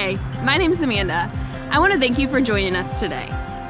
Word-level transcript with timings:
Hey, 0.00 0.16
my 0.42 0.56
name 0.56 0.72
is 0.72 0.80
Amanda. 0.80 1.30
I 1.70 1.78
want 1.78 1.92
to 1.92 1.98
thank 1.98 2.18
you 2.18 2.26
for 2.26 2.40
joining 2.40 2.74
us 2.74 2.98
today. 2.98 3.26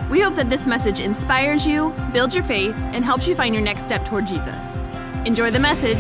We 0.09 0.21
hope 0.21 0.37
that 0.37 0.49
this 0.49 0.65
message 0.65 1.01
inspires 1.01 1.67
you, 1.67 1.93
builds 2.13 2.37
your 2.37 2.45
faith, 2.45 2.73
and 2.77 3.05
helps 3.05 3.27
you 3.27 3.35
find 3.35 3.53
your 3.53 3.65
next 3.65 3.83
step 3.83 4.05
toward 4.05 4.29
Jesus. 4.29 4.79
Enjoy 5.27 5.51
the 5.51 5.59
message. 5.59 5.99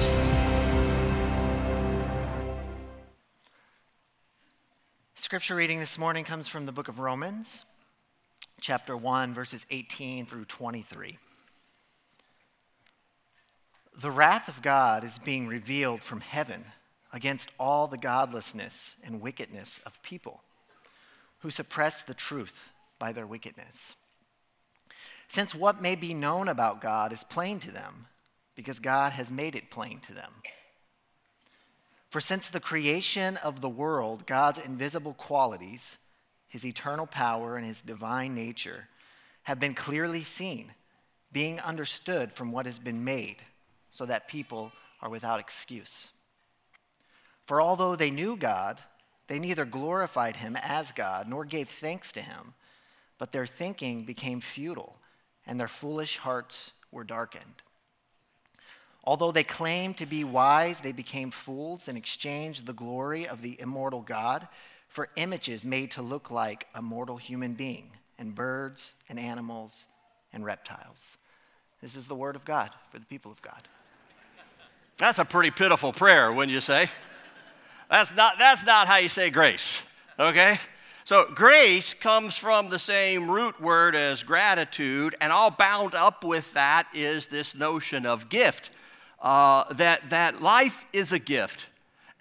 Scripture 5.17 5.57
reading 5.57 5.81
this 5.81 5.99
morning 5.99 6.23
comes 6.23 6.47
from 6.47 6.65
the 6.65 6.71
book 6.71 6.87
of 6.87 7.01
Romans, 7.01 7.65
chapter 8.61 8.97
1, 8.97 9.35
verses 9.35 9.67
18 9.69 10.27
through 10.27 10.45
23. 10.45 11.19
The 14.01 14.11
wrath 14.13 14.47
of 14.47 14.63
God 14.63 15.03
is 15.03 15.19
being 15.19 15.49
revealed 15.49 16.05
from 16.05 16.21
heaven 16.21 16.67
against 17.13 17.51
all 17.59 17.87
the 17.87 17.99
godlessness 17.99 18.97
and 19.03 19.21
wickedness 19.21 19.81
of 19.85 20.03
people 20.03 20.43
who 21.41 21.51
suppress 21.51 22.03
the 22.03 22.15
truth 22.15 22.71
by 22.99 23.13
their 23.13 23.27
wickedness. 23.27 23.97
Since 25.29 25.55
what 25.55 25.81
may 25.81 25.95
be 25.95 26.15
known 26.15 26.49
about 26.49 26.81
God 26.81 27.13
is 27.13 27.25
plain 27.25 27.61
to 27.61 27.71
them, 27.71 28.07
because 28.55 28.79
God 28.79 29.13
has 29.13 29.31
made 29.31 29.55
it 29.55 29.71
plain 29.71 30.01
to 30.01 30.13
them. 30.13 30.33
For 32.11 32.21
since 32.21 32.49
the 32.49 32.61
creation 32.61 33.37
of 33.39 33.61
the 33.61 33.69
world, 33.69 34.27
God's 34.27 34.59
invisible 34.59 35.15
qualities, 35.15 35.97
his 36.49 36.67
eternal 36.67 37.07
power, 37.07 37.57
and 37.57 37.65
his 37.65 37.83
divine 37.83 38.35
nature 38.35 38.89
have 39.45 39.61
been 39.61 39.75
clearly 39.75 40.23
seen, 40.23 40.75
being 41.33 41.61
understood 41.61 42.33
from 42.33 42.51
what 42.51 42.67
has 42.67 42.81
been 42.81 43.05
made, 43.05 43.37
so 43.89 44.05
that 44.05 44.29
people 44.29 44.73
are 45.01 45.09
without 45.09 45.41
excuse. 45.41 46.11
For 47.51 47.61
although 47.61 47.97
they 47.97 48.13
knew 48.13 48.37
God, 48.37 48.79
they 49.27 49.41
neither 49.41 49.65
glorified 49.65 50.37
him 50.37 50.57
as 50.63 50.93
God 50.93 51.27
nor 51.27 51.45
gave 51.45 51.69
thanks 51.69 52.13
to 52.13 52.21
him, 52.21 52.55
but 53.19 53.33
their 53.33 53.45
thinking 53.45 54.05
became 54.05 54.41
futile, 54.41 55.01
and 55.49 55.59
their 55.59 55.67
foolish 55.67 56.19
hearts 56.19 56.71
were 56.93 57.03
darkened. 57.03 57.63
Although 59.03 59.33
they 59.33 59.43
claimed 59.43 59.97
to 59.97 60.07
be 60.07 60.23
wise, 60.23 60.81
they 60.81 60.93
became 60.93 61.33
fools 61.33 61.89
and 61.89 61.99
exchanged 61.99 62.67
the 62.67 62.73
glory 62.73 63.27
of 63.27 63.43
the 63.43 63.61
immortal 63.61 64.03
God 64.03 64.47
for 64.87 65.09
images 65.17 65.65
made 65.65 65.91
to 65.91 66.03
look 66.03 66.31
like 66.31 66.69
a 66.77 66.81
mortal 66.81 67.17
human 67.17 67.55
being, 67.55 67.91
and 68.17 68.33
birds 68.33 68.95
and 69.09 69.19
animals 69.19 69.89
and 70.33 70.45
reptiles. 70.45 71.17
This 71.83 71.97
is 71.97 72.07
the 72.07 72.15
word 72.15 72.37
of 72.37 72.45
God 72.45 72.71
for 72.93 73.01
the 73.01 73.07
people 73.07 73.33
of 73.33 73.43
God. 73.43 73.67
That's 74.99 75.19
a 75.19 75.25
pretty 75.25 75.51
pitiful 75.51 75.93
prayer, 75.93 76.33
wouldn't 76.33 76.55
you 76.55 76.61
say? 76.61 76.89
That's 77.91 78.15
not, 78.15 78.39
that's 78.39 78.65
not 78.65 78.87
how 78.87 78.99
you 78.99 79.09
say 79.09 79.31
grace, 79.31 79.83
okay? 80.17 80.61
So, 81.05 81.29
grace 81.35 81.93
comes 81.93 82.37
from 82.37 82.69
the 82.69 82.79
same 82.79 83.29
root 83.29 83.61
word 83.61 83.97
as 83.97 84.23
gratitude, 84.23 85.17
and 85.21 85.33
all 85.33 85.51
bound 85.51 85.97
up 85.97 86.23
with 86.23 86.53
that 86.53 86.87
is 86.95 87.27
this 87.27 87.53
notion 87.57 88.07
of 88.07 88.29
gift 88.29 88.71
uh, 89.21 89.65
that, 89.75 90.09
that 90.11 90.41
life 90.41 90.85
is 90.93 91.11
a 91.11 91.19
gift. 91.19 91.67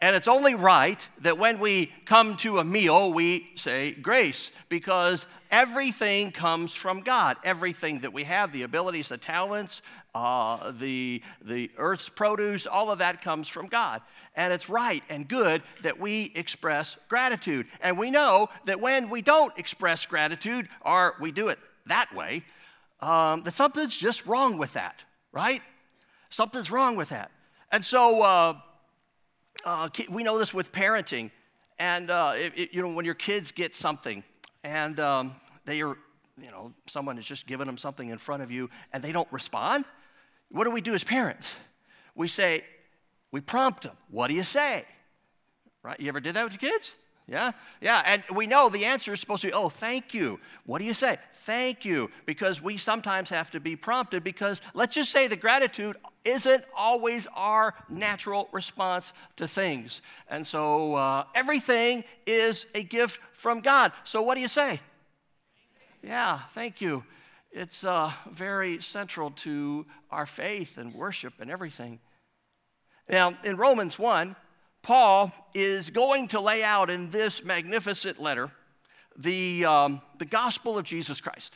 And 0.01 0.15
it's 0.15 0.27
only 0.27 0.55
right 0.55 1.05
that 1.19 1.37
when 1.37 1.59
we 1.59 1.91
come 2.05 2.37
to 2.37 2.57
a 2.57 2.63
meal, 2.63 3.11
we 3.11 3.51
say 3.55 3.91
grace 3.91 4.49
because 4.69 5.25
everything 5.51 6.31
comes 6.31 6.73
from 6.73 7.01
God. 7.01 7.37
Everything 7.43 7.99
that 7.99 8.13
we 8.13 8.23
have, 8.23 8.53
the 8.53 8.63
abilities, 8.63 9.09
the 9.09 9.17
talents, 9.17 9.81
uh, 10.15 10.71
the, 10.71 11.21
the 11.43 11.69
earth's 11.77 12.09
produce, 12.09 12.65
all 12.65 12.91
of 12.91 12.99
that 12.99 13.21
comes 13.21 13.47
from 13.47 13.67
God. 13.67 14.01
And 14.35 14.53
it's 14.53 14.69
right 14.69 15.03
and 15.09 15.27
good 15.27 15.63
that 15.81 15.99
we 15.99 16.31
express 16.35 16.97
gratitude. 17.09 17.67
And 17.81 17.97
we 17.97 18.11
know 18.11 18.49
that 18.66 18.80
when 18.80 19.09
we 19.09 19.21
don't 19.21 19.58
express 19.58 20.05
gratitude 20.05 20.69
or 20.81 21.16
we 21.19 21.31
do 21.31 21.49
it 21.49 21.59
that 21.88 22.13
way, 22.16 22.44
um, 23.02 23.44
that 23.44 23.53
something's 23.53 23.95
just 23.95 24.25
wrong 24.25 24.58
with 24.58 24.73
that, 24.73 25.03
right? 25.31 25.61
Something's 26.30 26.71
wrong 26.71 26.95
with 26.95 27.09
that. 27.09 27.31
And 27.71 27.83
so 27.83 28.21
uh, 28.21 28.58
uh, 29.65 29.89
we 30.09 30.23
know 30.23 30.37
this 30.37 30.53
with 30.53 30.71
parenting. 30.71 31.32
And, 31.77 32.11
uh, 32.11 32.33
it, 32.36 32.53
it, 32.55 32.73
you 32.73 32.82
know, 32.82 32.89
when 32.89 33.05
your 33.05 33.15
kids 33.15 33.52
get 33.52 33.76
something 33.76 34.23
and 34.64 34.99
um, 34.99 35.36
they 35.65 35.82
are, 35.82 35.98
you 36.42 36.52
know, 36.52 36.73
someone 36.87 37.17
is 37.17 37.26
just 37.26 37.48
giving 37.48 37.65
them 37.65 37.77
something 37.77 38.09
in 38.09 38.17
front 38.17 38.43
of 38.43 38.52
you 38.52 38.70
and 38.93 39.03
they 39.03 39.11
don't 39.11 39.32
respond, 39.32 39.86
what 40.52 40.65
do 40.65 40.71
we 40.71 40.82
do 40.82 40.93
as 40.93 41.03
parents? 41.03 41.58
We 42.15 42.27
say, 42.27 42.64
we 43.31 43.41
prompt 43.41 43.83
them. 43.83 43.95
What 44.09 44.27
do 44.27 44.33
you 44.33 44.43
say? 44.43 44.85
Right? 45.83 45.99
You 45.99 46.09
ever 46.09 46.19
did 46.19 46.35
that 46.35 46.43
with 46.43 46.61
your 46.61 46.71
kids? 46.71 46.97
Yeah? 47.27 47.51
Yeah. 47.79 48.01
And 48.05 48.23
we 48.35 48.47
know 48.47 48.69
the 48.69 48.85
answer 48.85 49.13
is 49.13 49.19
supposed 49.19 49.41
to 49.41 49.47
be, 49.49 49.53
oh, 49.53 49.69
thank 49.69 50.15
you. 50.15 50.39
What 50.65 50.79
do 50.79 50.85
you 50.85 50.95
say? 50.95 51.17
Thank 51.33 51.85
you. 51.85 52.09
Because 52.25 52.61
we 52.61 52.77
sometimes 52.77 53.29
have 53.29 53.51
to 53.51 53.59
be 53.59 53.75
prompted 53.75 54.23
because 54.23 54.61
let's 54.73 54.95
just 54.95 55.11
say 55.11 55.27
the 55.27 55.35
gratitude 55.35 55.95
isn't 56.25 56.63
always 56.75 57.27
our 57.35 57.75
natural 57.87 58.49
response 58.51 59.13
to 59.35 59.47
things. 59.47 60.01
And 60.27 60.45
so 60.45 60.95
uh, 60.95 61.25
everything 61.35 62.03
is 62.25 62.65
a 62.73 62.81
gift 62.81 63.19
from 63.31 63.61
God. 63.61 63.91
So 64.03 64.23
what 64.23 64.35
do 64.35 64.41
you 64.41 64.47
say? 64.47 64.81
Yeah, 66.01 66.39
thank 66.49 66.81
you. 66.81 67.03
It's 67.51 67.83
uh, 67.83 68.11
very 68.31 68.81
central 68.81 69.31
to 69.31 69.85
our 70.09 70.25
faith 70.25 70.77
and 70.77 70.93
worship 70.93 71.33
and 71.39 71.51
everything. 71.51 71.99
Now, 73.09 73.36
in 73.43 73.58
Romans 73.58 73.97
1, 73.97 74.36
Paul 74.83 75.31
is 75.53 75.89
going 75.89 76.27
to 76.30 76.39
lay 76.39 76.64
out 76.64 76.89
in 76.89 77.09
this 77.09 77.43
magnificent 77.43 78.21
letter 78.21 78.52
the, 79.17 79.65
um, 79.65 80.02
the 80.20 80.25
gospel 80.25 80.77
of 80.77 80.86
Jesus 80.86 81.20
Christ. 81.20 81.55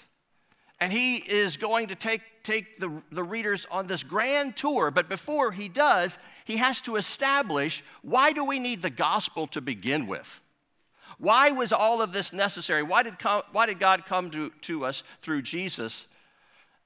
And 0.80 0.92
he 0.92 1.18
is 1.18 1.56
going 1.56 1.88
to 1.88 1.96
take, 1.96 2.22
take 2.44 2.80
the, 2.80 3.02
the 3.12 3.24
readers 3.24 3.66
on 3.72 3.88
this 3.88 4.04
grand 4.04 4.58
tour. 4.58 4.92
But 4.92 5.08
before 5.08 5.52
he 5.52 5.70
does, 5.70 6.18
he 6.44 6.58
has 6.58 6.82
to 6.82 6.96
establish 6.96 7.84
why 8.02 8.34
do 8.34 8.44
we 8.44 8.60
need 8.60 8.82
the 8.82 8.90
gospel 8.90 9.48
to 9.48 9.62
begin 9.62 10.08
with? 10.08 10.42
Why 11.20 11.52
was 11.52 11.72
all 11.72 12.02
of 12.02 12.12
this 12.12 12.34
necessary? 12.34 12.82
Why 12.82 13.04
did, 13.04 13.16
why 13.52 13.68
did 13.68 13.80
God 13.80 14.06
come 14.06 14.32
to, 14.32 14.52
to 14.62 14.86
us 14.86 15.04
through 15.22 15.44
Jesus 15.44 16.08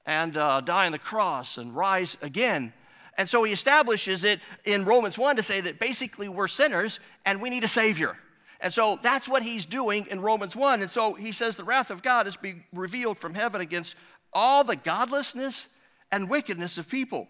and 0.04 0.36
uh, 0.36 0.60
die 0.60 0.86
on 0.86 0.92
the 0.92 0.98
cross 0.98 1.56
and 1.56 1.74
rise 1.74 2.18
again? 2.20 2.74
And 3.18 3.28
so 3.28 3.42
he 3.42 3.52
establishes 3.52 4.22
it 4.22 4.40
in 4.64 4.84
Romans 4.84 5.18
1 5.18 5.36
to 5.36 5.42
say 5.42 5.60
that 5.60 5.80
basically 5.80 6.28
we're 6.28 6.48
sinners 6.48 7.00
and 7.26 7.42
we 7.42 7.50
need 7.50 7.64
a 7.64 7.68
Savior. 7.68 8.16
And 8.60 8.72
so 8.72 8.98
that's 9.02 9.28
what 9.28 9.42
he's 9.42 9.66
doing 9.66 10.06
in 10.08 10.20
Romans 10.20 10.54
1. 10.54 10.82
And 10.82 10.90
so 10.90 11.14
he 11.14 11.32
says 11.32 11.56
the 11.56 11.64
wrath 11.64 11.90
of 11.90 12.02
God 12.02 12.28
is 12.28 12.36
being 12.36 12.64
revealed 12.72 13.18
from 13.18 13.34
heaven 13.34 13.60
against 13.60 13.96
all 14.32 14.62
the 14.62 14.76
godlessness 14.76 15.68
and 16.12 16.30
wickedness 16.30 16.78
of 16.78 16.88
people 16.88 17.28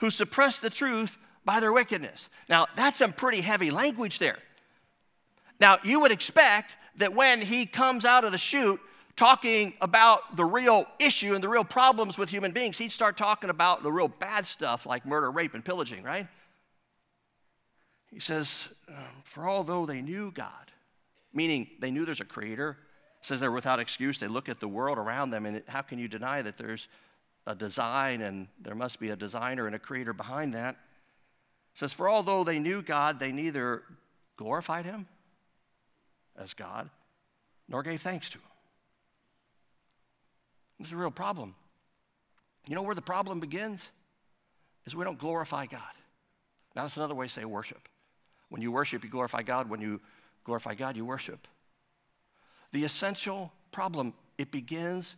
who 0.00 0.08
suppress 0.10 0.60
the 0.60 0.70
truth 0.70 1.18
by 1.44 1.60
their 1.60 1.72
wickedness. 1.72 2.30
Now, 2.48 2.66
that's 2.74 2.98
some 2.98 3.12
pretty 3.12 3.42
heavy 3.42 3.70
language 3.70 4.18
there. 4.18 4.38
Now, 5.60 5.78
you 5.84 6.00
would 6.00 6.12
expect 6.12 6.76
that 6.96 7.14
when 7.14 7.42
he 7.42 7.66
comes 7.66 8.04
out 8.04 8.24
of 8.24 8.32
the 8.32 8.38
chute 8.38 8.80
talking 9.18 9.74
about 9.80 10.36
the 10.36 10.44
real 10.44 10.86
issue 10.98 11.34
and 11.34 11.42
the 11.42 11.48
real 11.48 11.64
problems 11.64 12.16
with 12.16 12.30
human 12.30 12.52
beings, 12.52 12.78
he'd 12.78 12.92
start 12.92 13.16
talking 13.16 13.50
about 13.50 13.82
the 13.82 13.92
real 13.92 14.08
bad 14.08 14.46
stuff 14.46 14.86
like 14.86 15.04
murder, 15.04 15.30
rape, 15.30 15.54
and 15.54 15.64
pillaging, 15.64 16.02
right? 16.04 16.28
He 18.10 18.20
says, 18.20 18.68
um, 18.88 19.22
For 19.24 19.48
although 19.48 19.84
they 19.84 20.00
knew 20.00 20.30
God, 20.30 20.72
meaning 21.34 21.66
they 21.80 21.90
knew 21.90 22.04
there's 22.04 22.20
a 22.20 22.24
creator, 22.24 22.78
says 23.20 23.40
they're 23.40 23.50
without 23.52 23.80
excuse. 23.80 24.18
They 24.18 24.28
look 24.28 24.48
at 24.48 24.60
the 24.60 24.68
world 24.68 24.96
around 24.96 25.30
them, 25.30 25.44
and 25.44 25.62
how 25.66 25.82
can 25.82 25.98
you 25.98 26.08
deny 26.08 26.40
that 26.40 26.56
there's 26.56 26.88
a 27.46 27.54
design 27.54 28.22
and 28.22 28.46
there 28.60 28.76
must 28.76 29.00
be 29.00 29.10
a 29.10 29.16
designer 29.16 29.66
and 29.66 29.74
a 29.74 29.78
creator 29.78 30.12
behind 30.12 30.54
that? 30.54 30.76
says, 31.74 31.92
For 31.92 32.08
although 32.08 32.44
they 32.44 32.58
knew 32.58 32.82
God, 32.82 33.18
they 33.18 33.32
neither 33.32 33.82
glorified 34.36 34.84
him 34.84 35.06
as 36.36 36.54
God 36.54 36.88
nor 37.68 37.82
gave 37.82 38.00
thanks 38.00 38.30
to 38.30 38.38
him. 38.38 38.47
This 40.78 40.88
is 40.88 40.92
a 40.92 40.96
real 40.96 41.10
problem. 41.10 41.54
You 42.68 42.74
know 42.74 42.82
where 42.82 42.94
the 42.94 43.02
problem 43.02 43.40
begins? 43.40 43.86
Is 44.86 44.94
we 44.94 45.04
don't 45.04 45.18
glorify 45.18 45.66
God. 45.66 45.80
Now, 46.74 46.82
that's 46.82 46.96
another 46.96 47.14
way 47.14 47.26
to 47.26 47.32
say 47.32 47.44
worship. 47.44 47.88
When 48.48 48.62
you 48.62 48.72
worship, 48.72 49.04
you 49.04 49.10
glorify 49.10 49.42
God. 49.42 49.68
When 49.68 49.80
you 49.80 50.00
glorify 50.44 50.74
God, 50.74 50.96
you 50.96 51.04
worship. 51.04 51.46
The 52.72 52.84
essential 52.84 53.52
problem, 53.72 54.14
it 54.36 54.50
begins 54.50 55.16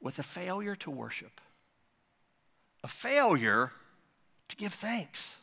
with 0.00 0.18
a 0.18 0.22
failure 0.22 0.76
to 0.76 0.90
worship, 0.90 1.40
a 2.82 2.88
failure 2.88 3.72
to 4.48 4.56
give 4.56 4.74
thanks. 4.74 5.36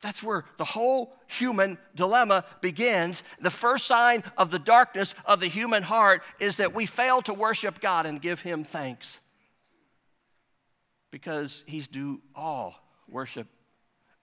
That's 0.00 0.22
where 0.22 0.44
the 0.56 0.64
whole 0.64 1.14
human 1.26 1.76
dilemma 1.94 2.44
begins. 2.60 3.22
The 3.38 3.50
first 3.50 3.86
sign 3.86 4.24
of 4.38 4.50
the 4.50 4.58
darkness 4.58 5.14
of 5.26 5.40
the 5.40 5.48
human 5.48 5.82
heart 5.82 6.22
is 6.38 6.56
that 6.56 6.74
we 6.74 6.86
fail 6.86 7.20
to 7.22 7.34
worship 7.34 7.80
God 7.80 8.06
and 8.06 8.20
give 8.20 8.40
Him 8.40 8.64
thanks 8.64 9.20
because 11.10 11.64
He's 11.66 11.86
due 11.86 12.22
all 12.34 12.76
worship 13.08 13.46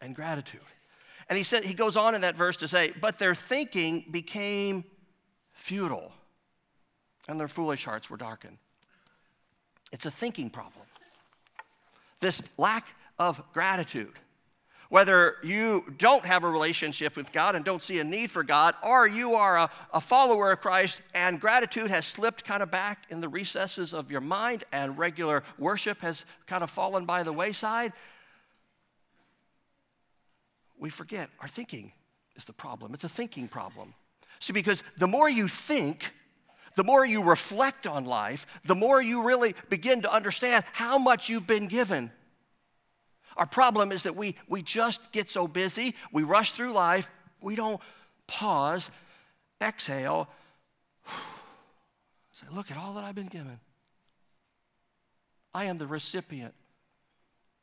and 0.01 0.15
gratitude. 0.15 0.61
And 1.29 1.37
he 1.37 1.43
said 1.43 1.65
he 1.65 1.73
goes 1.73 1.97
on 1.97 2.15
in 2.15 2.21
that 2.21 2.35
verse 2.35 2.57
to 2.57 2.67
say, 2.67 2.91
"But 2.91 3.19
their 3.19 3.35
thinking 3.35 4.05
became 4.09 4.85
futile, 5.51 6.13
and 7.27 7.39
their 7.39 7.49
foolish 7.49 7.83
hearts 7.83 8.09
were 8.09 8.17
darkened." 8.17 8.57
It's 9.91 10.05
a 10.05 10.11
thinking 10.11 10.49
problem. 10.49 10.85
This 12.19 12.41
lack 12.57 12.87
of 13.19 13.41
gratitude. 13.53 14.17
Whether 14.89 15.35
you 15.43 15.93
don't 15.97 16.25
have 16.25 16.43
a 16.43 16.49
relationship 16.49 17.17
with 17.17 17.31
God 17.33 17.55
and 17.55 17.65
don't 17.65 17.83
see 17.83 17.99
a 17.99 18.03
need 18.03 18.31
for 18.31 18.43
God, 18.43 18.75
or 18.81 19.05
you 19.05 19.35
are 19.35 19.57
a, 19.57 19.69
a 19.93 19.99
follower 19.99 20.53
of 20.53 20.61
Christ 20.61 21.01
and 21.13 21.41
gratitude 21.41 21.91
has 21.91 22.05
slipped 22.05 22.45
kind 22.45 22.63
of 22.63 22.71
back 22.71 23.05
in 23.09 23.19
the 23.19 23.27
recesses 23.27 23.93
of 23.93 24.09
your 24.09 24.21
mind 24.21 24.63
and 24.71 24.97
regular 24.97 25.43
worship 25.57 26.01
has 26.01 26.23
kind 26.45 26.63
of 26.63 26.69
fallen 26.69 27.05
by 27.05 27.23
the 27.23 27.33
wayside, 27.33 27.91
we 30.79 30.89
forget 30.89 31.29
our 31.39 31.47
thinking 31.47 31.91
is 32.35 32.45
the 32.45 32.53
problem. 32.53 32.93
It's 32.93 33.03
a 33.03 33.09
thinking 33.09 33.47
problem. 33.47 33.93
See, 34.39 34.53
because 34.53 34.83
the 34.97 35.07
more 35.07 35.29
you 35.29 35.47
think, 35.47 36.13
the 36.75 36.83
more 36.83 37.05
you 37.05 37.23
reflect 37.23 37.87
on 37.87 38.05
life, 38.05 38.45
the 38.63 38.75
more 38.75 39.01
you 39.01 39.25
really 39.25 39.55
begin 39.69 40.03
to 40.03 40.13
understand 40.13 40.63
how 40.73 40.97
much 40.97 41.29
you've 41.29 41.47
been 41.47 41.67
given. 41.67 42.11
Our 43.37 43.45
problem 43.45 43.91
is 43.91 44.03
that 44.03 44.15
we, 44.15 44.35
we 44.47 44.61
just 44.61 45.11
get 45.11 45.29
so 45.29 45.47
busy, 45.47 45.95
we 46.11 46.23
rush 46.23 46.51
through 46.51 46.73
life, 46.73 47.09
we 47.41 47.55
don't 47.55 47.79
pause, 48.27 48.89
exhale, 49.61 50.27
say, 52.33 52.47
Look 52.51 52.71
at 52.71 52.77
all 52.77 52.93
that 52.95 53.03
I've 53.03 53.15
been 53.15 53.27
given. 53.27 53.59
I 55.53 55.65
am 55.65 55.77
the 55.77 55.87
recipient 55.87 56.53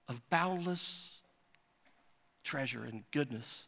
of 0.09 0.23
boundless 0.31 1.19
treasure 2.43 2.85
and 2.85 3.05
goodness 3.11 3.67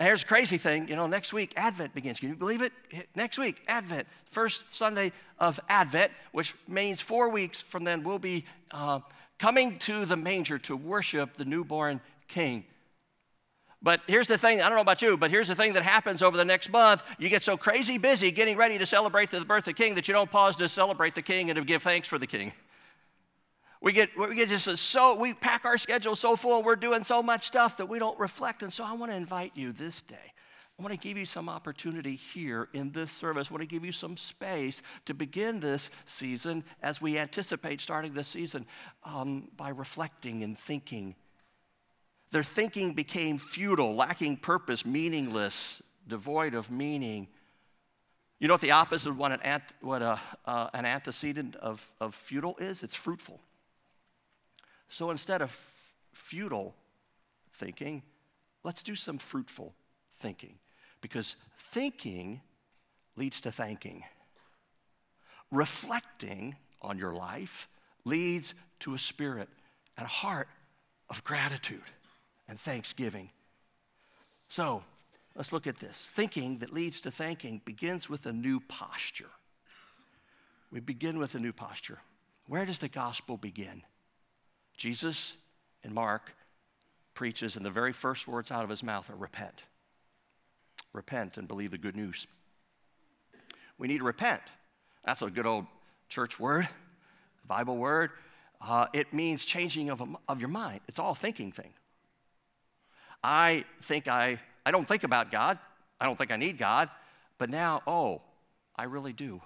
here's 0.00 0.22
a 0.22 0.26
crazy 0.26 0.58
thing, 0.58 0.88
you 0.88 0.96
know, 0.96 1.06
next 1.06 1.32
week 1.32 1.52
Advent 1.56 1.94
begins. 1.94 2.18
Can 2.18 2.30
you 2.30 2.36
believe 2.36 2.62
it? 2.62 2.72
Next 3.14 3.38
week, 3.38 3.62
Advent, 3.68 4.06
first 4.30 4.64
Sunday 4.72 5.12
of 5.38 5.60
Advent, 5.68 6.12
which 6.32 6.54
means 6.66 7.00
four 7.00 7.28
weeks 7.28 7.62
from 7.62 7.84
then 7.84 8.02
we'll 8.02 8.18
be 8.18 8.44
uh, 8.70 9.00
coming 9.38 9.78
to 9.80 10.04
the 10.04 10.16
manger 10.16 10.58
to 10.58 10.76
worship 10.76 11.36
the 11.36 11.44
newborn 11.44 12.00
King. 12.28 12.64
But 13.82 14.00
here's 14.06 14.28
the 14.28 14.38
thing 14.38 14.62
I 14.62 14.68
don't 14.68 14.76
know 14.76 14.80
about 14.80 15.02
you, 15.02 15.18
but 15.18 15.30
here's 15.30 15.46
the 15.46 15.54
thing 15.54 15.74
that 15.74 15.82
happens 15.82 16.22
over 16.22 16.38
the 16.38 16.44
next 16.44 16.70
month. 16.70 17.02
You 17.18 17.28
get 17.28 17.42
so 17.42 17.58
crazy 17.58 17.98
busy 17.98 18.30
getting 18.30 18.56
ready 18.56 18.78
to 18.78 18.86
celebrate 18.86 19.30
the 19.30 19.44
birth 19.44 19.64
of 19.64 19.64
the 19.66 19.72
King 19.74 19.94
that 19.96 20.08
you 20.08 20.14
don't 20.14 20.30
pause 20.30 20.56
to 20.56 20.68
celebrate 20.70 21.14
the 21.14 21.20
King 21.20 21.50
and 21.50 21.58
to 21.58 21.64
give 21.64 21.82
thanks 21.82 22.08
for 22.08 22.18
the 22.18 22.26
King. 22.26 22.52
We 23.82 23.92
get, 23.92 24.08
we 24.18 24.34
get 24.34 24.48
just 24.48 24.66
so, 24.78 25.20
we 25.20 25.34
pack 25.34 25.66
our 25.66 25.76
schedule 25.76 26.16
so 26.16 26.36
full, 26.36 26.62
we're 26.62 26.76
doing 26.76 27.04
so 27.04 27.22
much 27.22 27.46
stuff 27.46 27.76
that 27.76 27.86
we 27.86 27.98
don't 27.98 28.18
reflect. 28.18 28.62
And 28.62 28.72
so 28.72 28.82
I 28.82 28.94
want 28.94 29.12
to 29.12 29.16
invite 29.16 29.52
you 29.54 29.72
this 29.72 30.00
day. 30.00 30.32
I 30.78 30.82
want 30.82 30.92
to 30.92 31.08
give 31.08 31.16
you 31.16 31.24
some 31.24 31.48
opportunity 31.48 32.16
here 32.16 32.68
in 32.72 32.90
this 32.90 33.12
service. 33.12 33.48
I 33.48 33.54
want 33.54 33.62
to 33.62 33.66
give 33.66 33.84
you 33.84 33.92
some 33.92 34.16
space 34.16 34.82
to 35.04 35.14
begin 35.14 35.60
this 35.60 35.88
season 36.04 36.64
as 36.82 37.00
we 37.00 37.16
anticipate 37.16 37.80
starting 37.80 38.12
this 38.12 38.26
season 38.26 38.66
um, 39.04 39.48
by 39.56 39.68
reflecting 39.68 40.42
and 40.42 40.58
thinking. 40.58 41.14
Their 42.32 42.42
thinking 42.42 42.92
became 42.92 43.38
futile, 43.38 43.94
lacking 43.94 44.38
purpose, 44.38 44.84
meaningless, 44.84 45.80
devoid 46.08 46.54
of 46.54 46.72
meaning. 46.72 47.28
You 48.40 48.48
know 48.48 48.54
what 48.54 48.60
the 48.60 48.72
opposite 48.72 49.10
of 49.10 49.16
what 49.16 49.30
an, 49.30 49.40
ant, 49.42 49.62
what 49.80 50.02
a, 50.02 50.20
uh, 50.44 50.70
an 50.74 50.84
antecedent 50.84 51.54
of, 51.54 51.88
of 52.00 52.16
futile 52.16 52.56
is? 52.58 52.82
It's 52.82 52.96
fruitful. 52.96 53.40
So 54.88 55.12
instead 55.12 55.40
of 55.40 55.52
futile 56.12 56.74
thinking, 57.52 58.02
let's 58.64 58.82
do 58.82 58.96
some 58.96 59.18
fruitful 59.18 59.72
thinking. 60.16 60.58
Because 61.04 61.36
thinking 61.58 62.40
leads 63.14 63.42
to 63.42 63.52
thanking. 63.52 64.04
Reflecting 65.50 66.56
on 66.80 66.96
your 66.96 67.12
life 67.12 67.68
leads 68.06 68.54
to 68.80 68.94
a 68.94 68.98
spirit 68.98 69.50
and 69.98 70.06
a 70.06 70.08
heart 70.08 70.48
of 71.10 71.22
gratitude 71.22 71.82
and 72.48 72.58
thanksgiving. 72.58 73.28
So 74.48 74.82
let's 75.36 75.52
look 75.52 75.66
at 75.66 75.78
this. 75.78 76.08
Thinking 76.14 76.56
that 76.60 76.72
leads 76.72 77.02
to 77.02 77.10
thanking 77.10 77.60
begins 77.66 78.08
with 78.08 78.24
a 78.24 78.32
new 78.32 78.58
posture. 78.60 79.30
We 80.72 80.80
begin 80.80 81.18
with 81.18 81.34
a 81.34 81.38
new 81.38 81.52
posture. 81.52 81.98
Where 82.46 82.64
does 82.64 82.78
the 82.78 82.88
gospel 82.88 83.36
begin? 83.36 83.82
Jesus 84.78 85.36
in 85.82 85.92
Mark 85.92 86.34
preaches, 87.12 87.56
and 87.56 87.66
the 87.66 87.70
very 87.70 87.92
first 87.92 88.26
words 88.26 88.50
out 88.50 88.64
of 88.64 88.70
his 88.70 88.82
mouth 88.82 89.10
are 89.10 89.16
repent. 89.16 89.64
Repent 90.94 91.36
and 91.36 91.46
believe 91.46 91.72
the 91.72 91.78
good 91.78 91.94
news. 91.94 92.26
We 93.76 93.88
need 93.88 93.98
to 93.98 94.04
repent. 94.04 94.40
That's 95.04 95.20
a 95.20 95.28
good 95.28 95.44
old 95.44 95.66
church 96.08 96.40
word, 96.40 96.66
Bible 97.46 97.76
word. 97.76 98.12
Uh, 98.60 98.86
it 98.94 99.12
means 99.12 99.44
changing 99.44 99.90
of, 99.90 100.02
of 100.26 100.40
your 100.40 100.48
mind. 100.48 100.80
It's 100.88 100.98
all 100.98 101.14
thinking 101.14 101.52
thing. 101.52 101.74
I 103.22 103.66
think 103.82 104.08
I, 104.08 104.40
I 104.64 104.70
don't 104.70 104.88
think 104.88 105.04
about 105.04 105.30
God. 105.30 105.58
I 106.00 106.06
don't 106.06 106.16
think 106.16 106.32
I 106.32 106.36
need 106.36 106.56
God. 106.56 106.88
But 107.36 107.50
now, 107.50 107.82
oh, 107.86 108.22
I 108.74 108.84
really 108.84 109.12
do 109.12 109.42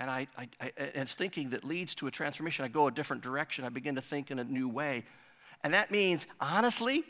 and 0.00 0.10
I, 0.10 0.26
I, 0.36 0.48
I, 0.58 0.72
it's 0.76 1.14
thinking 1.14 1.50
that 1.50 1.62
leads 1.62 1.94
to 1.96 2.06
a 2.06 2.10
transformation. 2.10 2.64
I 2.64 2.68
go 2.68 2.86
a 2.86 2.90
different 2.90 3.22
direction. 3.22 3.66
I 3.66 3.68
begin 3.68 3.96
to 3.96 4.00
think 4.00 4.30
in 4.30 4.38
a 4.38 4.44
new 4.44 4.66
way. 4.66 5.04
And 5.62 5.74
that 5.74 5.90
means, 5.90 6.26
honestly, 6.40 7.04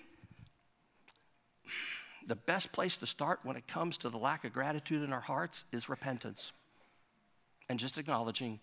the 2.26 2.36
best 2.36 2.72
place 2.72 2.96
to 2.98 3.06
start 3.06 3.40
when 3.42 3.56
it 3.56 3.66
comes 3.66 3.98
to 3.98 4.08
the 4.08 4.18
lack 4.18 4.44
of 4.44 4.52
gratitude 4.52 5.02
in 5.02 5.12
our 5.12 5.20
hearts 5.20 5.64
is 5.72 5.88
repentance 5.88 6.52
and 7.68 7.78
just 7.78 7.98
acknowledging 7.98 8.60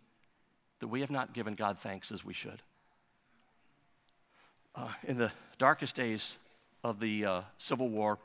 that 0.80 0.88
we 0.88 1.02
have 1.02 1.12
not 1.12 1.34
given 1.34 1.54
God 1.54 1.80
thanks 1.80 2.12
as 2.12 2.24
we 2.24 2.34
should. 2.34 2.62
Uh, 4.76 4.90
in 5.08 5.18
the 5.18 5.32
darkest 5.58 5.96
days 5.96 6.38
of 6.84 7.00
the 7.00 7.26
uh, 7.26 7.42
Civil 7.58 7.90
War, 7.90 8.20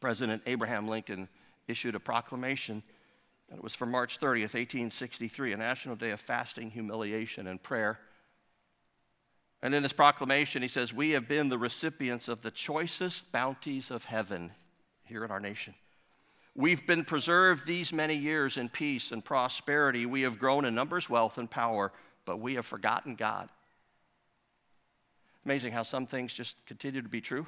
President 0.00 0.42
Abraham 0.46 0.86
Lincoln 0.88 1.28
issued 1.66 1.94
a 1.94 2.00
proclamation 2.00 2.82
and 3.52 3.58
it 3.58 3.62
was 3.62 3.74
for 3.74 3.84
March 3.84 4.18
30th, 4.18 4.54
1863, 4.54 5.52
a 5.52 5.56
national 5.58 5.94
day 5.94 6.10
of 6.10 6.20
fasting, 6.20 6.70
humiliation, 6.70 7.46
and 7.46 7.62
prayer. 7.62 8.00
And 9.62 9.74
in 9.74 9.82
this 9.82 9.92
proclamation, 9.92 10.60
he 10.62 10.68
says, 10.68 10.92
We 10.92 11.10
have 11.10 11.28
been 11.28 11.48
the 11.48 11.58
recipients 11.58 12.28
of 12.28 12.42
the 12.42 12.50
choicest 12.50 13.30
bounties 13.30 13.90
of 13.90 14.04
heaven 14.04 14.50
here 15.04 15.24
in 15.24 15.30
our 15.30 15.40
nation. 15.40 15.74
We've 16.54 16.86
been 16.86 17.04
preserved 17.04 17.66
these 17.66 17.92
many 17.92 18.16
years 18.16 18.56
in 18.56 18.68
peace 18.68 19.12
and 19.12 19.24
prosperity. 19.24 20.04
We 20.04 20.22
have 20.22 20.38
grown 20.38 20.64
in 20.64 20.74
numbers, 20.74 21.08
wealth, 21.08 21.38
and 21.38 21.50
power, 21.50 21.92
but 22.26 22.40
we 22.40 22.54
have 22.54 22.66
forgotten 22.66 23.14
God. 23.14 23.48
Amazing 25.44 25.72
how 25.72 25.82
some 25.82 26.06
things 26.06 26.34
just 26.34 26.56
continue 26.66 27.00
to 27.00 27.08
be 27.08 27.20
true. 27.20 27.46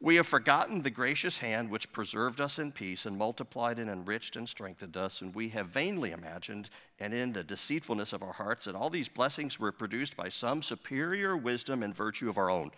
We 0.00 0.16
have 0.16 0.26
forgotten 0.26 0.82
the 0.82 0.90
gracious 0.90 1.38
hand 1.38 1.70
which 1.70 1.90
preserved 1.92 2.40
us 2.40 2.58
in 2.58 2.72
peace 2.72 3.06
and 3.06 3.16
multiplied 3.16 3.78
and 3.78 3.88
enriched 3.88 4.36
and 4.36 4.46
strengthened 4.46 4.96
us, 4.96 5.22
and 5.22 5.34
we 5.34 5.48
have 5.50 5.68
vainly 5.68 6.12
imagined, 6.12 6.68
and 7.00 7.14
in 7.14 7.32
the 7.32 7.42
deceitfulness 7.42 8.12
of 8.12 8.22
our 8.22 8.34
hearts, 8.34 8.66
that 8.66 8.74
all 8.74 8.90
these 8.90 9.08
blessings 9.08 9.58
were 9.58 9.72
produced 9.72 10.14
by 10.14 10.28
some 10.28 10.62
superior 10.62 11.34
wisdom 11.34 11.82
and 11.82 11.94
virtue 11.94 12.28
of 12.28 12.36
our 12.36 12.50
own. 12.50 12.72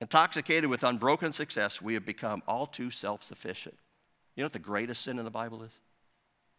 Intoxicated 0.00 0.70
with 0.70 0.84
unbroken 0.84 1.32
success, 1.32 1.82
we 1.82 1.94
have 1.94 2.06
become 2.06 2.42
all 2.46 2.66
too 2.66 2.90
self 2.90 3.24
sufficient. 3.24 3.76
You 4.36 4.42
know 4.42 4.46
what 4.46 4.52
the 4.52 4.60
greatest 4.60 5.02
sin 5.02 5.18
in 5.18 5.24
the 5.24 5.30
Bible 5.30 5.62
is? 5.64 5.72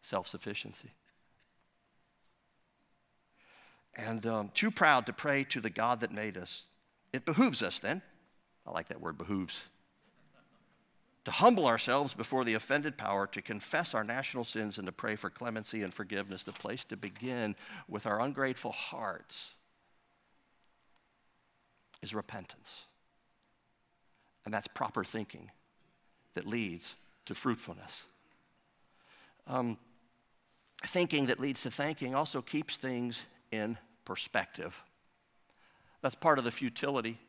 Self 0.02 0.28
sufficiency. 0.28 0.92
And 3.96 4.26
um, 4.26 4.52
too 4.54 4.72
proud 4.72 5.06
to 5.06 5.14
pray 5.14 5.46
to 5.46 5.62
the 5.62 5.70
God 5.70 6.02
that 6.02 6.14
made 6.14 6.38
us. 6.38 6.64
It 7.14 7.26
behooves 7.26 7.62
us 7.62 7.80
then 7.80 8.02
I 8.66 8.72
like 8.72 8.88
that 8.90 9.02
word 9.02 9.18
behooves. 9.18 9.62
To 11.26 11.32
humble 11.32 11.68
ourselves 11.68 12.14
before 12.14 12.44
the 12.44 12.56
offended 12.56 12.98
power, 12.98 13.28
to 13.28 13.42
confess 13.42 13.94
our 13.94 14.04
national 14.04 14.44
sins, 14.44 14.78
and 14.78 14.88
to 14.88 14.92
pray 14.92 15.16
for 15.16 15.30
clemency 15.30 15.84
and 15.84 15.94
forgiveness. 15.94 16.44
The 16.44 16.52
place 16.52 16.84
to 16.86 16.98
begin 16.98 17.56
with 17.88 18.08
our 18.08 18.20
ungrateful 18.20 18.72
hearts 18.72 19.54
is 22.02 22.16
repentance. 22.16 22.84
And 24.46 24.54
that's 24.54 24.68
proper 24.68 25.04
thinking 25.04 25.52
that 26.34 26.48
leads 26.48 26.96
to 27.26 27.36
fruitfulness. 27.36 28.06
Um, 29.46 29.78
thinking 30.88 31.28
that 31.28 31.40
leads 31.40 31.62
to 31.62 31.72
thanking 31.72 32.16
also 32.16 32.42
keeps 32.42 32.78
things 32.78 33.22
in 33.52 33.78
perspective. 34.06 34.82
That's 36.02 36.16
part 36.16 36.40
of 36.40 36.46
the 36.46 36.52
futility 36.52 37.20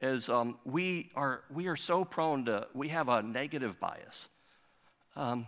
is 0.00 0.28
um, 0.28 0.58
we, 0.64 1.10
are, 1.14 1.42
we 1.52 1.68
are 1.68 1.76
so 1.76 2.04
prone 2.04 2.44
to, 2.44 2.66
we 2.74 2.88
have 2.88 3.08
a 3.08 3.22
negative 3.22 3.80
bias. 3.80 4.28
Um, 5.14 5.46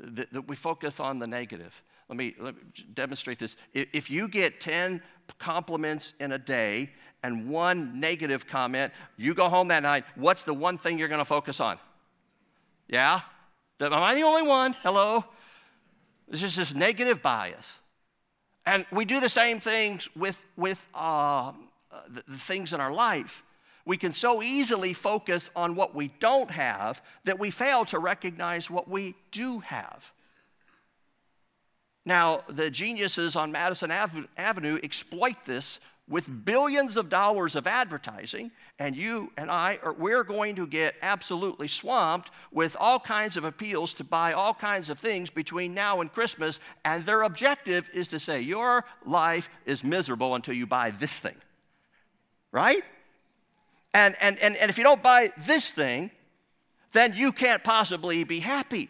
that, 0.00 0.32
that, 0.32 0.48
we 0.48 0.56
focus 0.56 1.00
on 1.00 1.18
the 1.18 1.26
negative. 1.26 1.82
Let 2.08 2.16
me, 2.16 2.34
let 2.38 2.56
me 2.56 2.62
demonstrate 2.94 3.38
this. 3.38 3.56
If 3.72 4.10
you 4.10 4.28
get 4.28 4.60
10 4.60 5.02
compliments 5.38 6.14
in 6.20 6.32
a 6.32 6.38
day 6.38 6.90
and 7.22 7.48
one 7.48 8.00
negative 8.00 8.46
comment, 8.46 8.92
you 9.16 9.34
go 9.34 9.48
home 9.48 9.68
that 9.68 9.82
night, 9.82 10.04
what's 10.14 10.42
the 10.42 10.54
one 10.54 10.78
thing 10.78 10.98
you're 10.98 11.08
going 11.08 11.20
to 11.20 11.24
focus 11.24 11.60
on? 11.60 11.78
Yeah? 12.88 13.20
Am 13.80 13.92
I 13.92 14.14
the 14.14 14.22
only 14.22 14.42
one? 14.42 14.74
Hello? 14.82 15.24
It's 16.30 16.40
just 16.40 16.56
this 16.56 16.74
negative 16.74 17.22
bias. 17.22 17.80
And 18.66 18.84
we 18.90 19.04
do 19.04 19.20
the 19.20 19.30
same 19.30 19.60
things 19.60 20.08
with, 20.14 20.44
with 20.56 20.86
uh, 20.94 21.52
the, 22.08 22.22
the 22.26 22.36
things 22.36 22.72
in 22.72 22.80
our 22.80 22.92
life. 22.92 23.42
We 23.88 23.96
can 23.96 24.12
so 24.12 24.42
easily 24.42 24.92
focus 24.92 25.48
on 25.56 25.74
what 25.74 25.94
we 25.94 26.08
don't 26.20 26.50
have 26.50 27.00
that 27.24 27.38
we 27.38 27.50
fail 27.50 27.86
to 27.86 27.98
recognize 27.98 28.68
what 28.68 28.86
we 28.86 29.14
do 29.30 29.60
have. 29.60 30.12
Now, 32.04 32.42
the 32.50 32.68
geniuses 32.70 33.34
on 33.34 33.50
Madison 33.50 33.90
Avenue 33.90 34.78
exploit 34.82 35.36
this 35.46 35.80
with 36.06 36.44
billions 36.44 36.98
of 36.98 37.08
dollars 37.08 37.56
of 37.56 37.66
advertising, 37.66 38.50
and 38.78 38.94
you 38.94 39.32
and 39.38 39.50
I 39.50 39.78
are 39.82 39.94
we're 39.94 40.22
going 40.22 40.56
to 40.56 40.66
get 40.66 40.94
absolutely 41.00 41.68
swamped 41.68 42.30
with 42.52 42.76
all 42.78 43.00
kinds 43.00 43.38
of 43.38 43.44
appeals 43.46 43.94
to 43.94 44.04
buy 44.04 44.34
all 44.34 44.52
kinds 44.52 44.90
of 44.90 44.98
things 44.98 45.30
between 45.30 45.72
now 45.72 46.02
and 46.02 46.12
Christmas, 46.12 46.60
and 46.84 47.06
their 47.06 47.22
objective 47.22 47.88
is 47.94 48.08
to 48.08 48.20
say 48.20 48.42
your 48.42 48.84
life 49.06 49.48
is 49.64 49.82
miserable 49.82 50.34
until 50.34 50.52
you 50.52 50.66
buy 50.66 50.90
this 50.90 51.14
thing. 51.14 51.36
Right? 52.52 52.84
And 53.94 54.16
and 54.20 54.38
and, 54.40 54.56
and 54.56 54.70
if 54.70 54.78
you 54.78 54.84
don't 54.84 55.02
buy 55.02 55.32
this 55.46 55.70
thing, 55.70 56.10
then 56.92 57.14
you 57.14 57.32
can't 57.32 57.62
possibly 57.62 58.24
be 58.24 58.40
happy. 58.40 58.88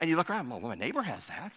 And 0.00 0.10
you 0.10 0.16
look 0.16 0.30
around, 0.30 0.50
well, 0.50 0.60
my 0.60 0.74
neighbor 0.74 1.02
has 1.02 1.26
that. 1.26 1.52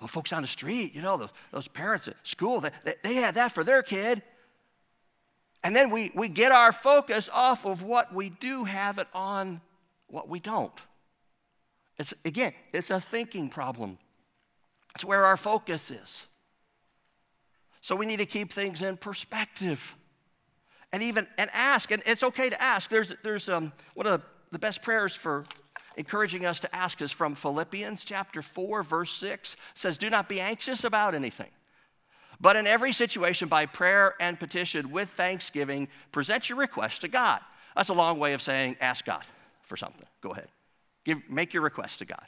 Well, 0.00 0.08
folks 0.08 0.32
on 0.32 0.42
the 0.42 0.48
street, 0.48 0.94
you 0.94 1.02
know, 1.02 1.16
those, 1.16 1.30
those 1.50 1.68
parents 1.68 2.08
at 2.08 2.16
school, 2.24 2.60
they, 2.60 2.70
they, 2.84 2.94
they 3.02 3.14
had 3.14 3.36
that 3.36 3.52
for 3.52 3.64
their 3.64 3.82
kid. 3.82 4.22
And 5.62 5.74
then 5.74 5.90
we, 5.90 6.12
we 6.14 6.28
get 6.28 6.52
our 6.52 6.72
focus 6.72 7.30
off 7.32 7.64
of 7.64 7.82
what 7.82 8.12
we 8.12 8.28
do 8.28 8.64
have 8.64 8.98
it 8.98 9.08
on 9.14 9.62
what 10.08 10.28
we 10.28 10.40
don't. 10.40 10.78
It's, 11.98 12.12
again, 12.24 12.52
it's 12.72 12.90
a 12.90 13.00
thinking 13.00 13.48
problem. 13.48 13.96
It's 14.94 15.04
where 15.04 15.24
our 15.24 15.38
focus 15.38 15.90
is. 15.90 16.26
So 17.80 17.96
we 17.96 18.04
need 18.04 18.18
to 18.18 18.26
keep 18.26 18.52
things 18.52 18.82
in 18.82 18.96
perspective 18.96 19.94
and 20.94 21.02
even 21.02 21.26
and 21.38 21.50
ask. 21.52 21.90
And 21.90 22.04
it's 22.06 22.22
okay 22.22 22.48
to 22.48 22.62
ask. 22.62 22.88
There's, 22.88 23.12
there's 23.24 23.48
um, 23.48 23.72
one 23.94 24.06
of 24.06 24.22
the 24.52 24.60
best 24.60 24.80
prayers 24.80 25.12
for 25.12 25.44
encouraging 25.96 26.46
us 26.46 26.60
to 26.60 26.74
ask 26.74 27.02
is 27.02 27.10
from 27.10 27.34
Philippians 27.34 28.04
chapter 28.04 28.40
4, 28.40 28.84
verse 28.84 29.12
6 29.14 29.56
says, 29.74 29.98
Do 29.98 30.08
not 30.08 30.28
be 30.28 30.40
anxious 30.40 30.84
about 30.84 31.16
anything, 31.16 31.50
but 32.40 32.54
in 32.54 32.68
every 32.68 32.92
situation, 32.92 33.48
by 33.48 33.66
prayer 33.66 34.14
and 34.20 34.38
petition 34.38 34.92
with 34.92 35.08
thanksgiving, 35.10 35.88
present 36.12 36.48
your 36.48 36.58
request 36.58 37.00
to 37.00 37.08
God. 37.08 37.40
That's 37.74 37.88
a 37.88 37.94
long 37.94 38.20
way 38.20 38.32
of 38.32 38.40
saying, 38.40 38.76
Ask 38.80 39.04
God 39.04 39.24
for 39.62 39.76
something. 39.76 40.06
Go 40.20 40.30
ahead. 40.30 40.48
Give, 41.04 41.18
make 41.28 41.52
your 41.52 41.64
request 41.64 41.98
to 41.98 42.04
God. 42.04 42.26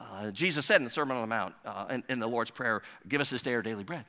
Uh, 0.00 0.32
Jesus 0.32 0.66
said 0.66 0.78
in 0.78 0.84
the 0.84 0.90
Sermon 0.90 1.16
on 1.16 1.22
the 1.22 1.28
Mount, 1.28 1.54
uh, 1.64 1.86
in, 1.90 2.02
in 2.08 2.18
the 2.18 2.26
Lord's 2.26 2.50
Prayer, 2.50 2.82
Give 3.06 3.20
us 3.20 3.30
this 3.30 3.42
day 3.42 3.54
our 3.54 3.62
daily 3.62 3.84
bread. 3.84 4.04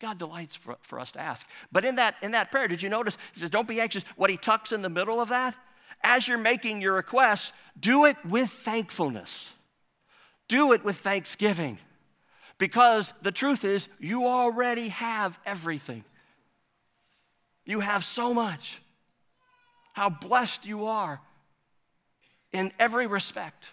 God 0.00 0.18
delights 0.18 0.54
for, 0.54 0.76
for 0.82 1.00
us 1.00 1.12
to 1.12 1.20
ask. 1.20 1.46
But 1.72 1.84
in 1.84 1.96
that, 1.96 2.16
in 2.22 2.32
that 2.32 2.50
prayer, 2.50 2.68
did 2.68 2.82
you 2.82 2.88
notice? 2.88 3.16
He 3.34 3.40
says, 3.40 3.50
Don't 3.50 3.68
be 3.68 3.80
anxious. 3.80 4.04
What 4.16 4.30
he 4.30 4.36
tucks 4.36 4.72
in 4.72 4.82
the 4.82 4.90
middle 4.90 5.20
of 5.20 5.30
that 5.30 5.56
as 6.02 6.28
you're 6.28 6.38
making 6.38 6.80
your 6.80 6.94
requests, 6.94 7.52
do 7.78 8.04
it 8.04 8.16
with 8.24 8.50
thankfulness. 8.50 9.52
Do 10.48 10.72
it 10.72 10.84
with 10.84 10.96
thanksgiving. 10.98 11.78
Because 12.58 13.12
the 13.22 13.32
truth 13.32 13.64
is, 13.64 13.88
you 13.98 14.26
already 14.26 14.88
have 14.88 15.38
everything. 15.44 16.04
You 17.64 17.80
have 17.80 18.04
so 18.04 18.32
much. 18.32 18.80
How 19.92 20.08
blessed 20.08 20.66
you 20.66 20.86
are 20.86 21.20
in 22.52 22.72
every 22.78 23.06
respect. 23.06 23.72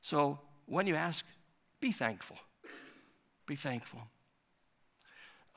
So 0.00 0.38
when 0.66 0.86
you 0.86 0.94
ask, 0.94 1.24
be 1.80 1.92
thankful. 1.92 2.36
Be 3.46 3.56
thankful. 3.56 4.00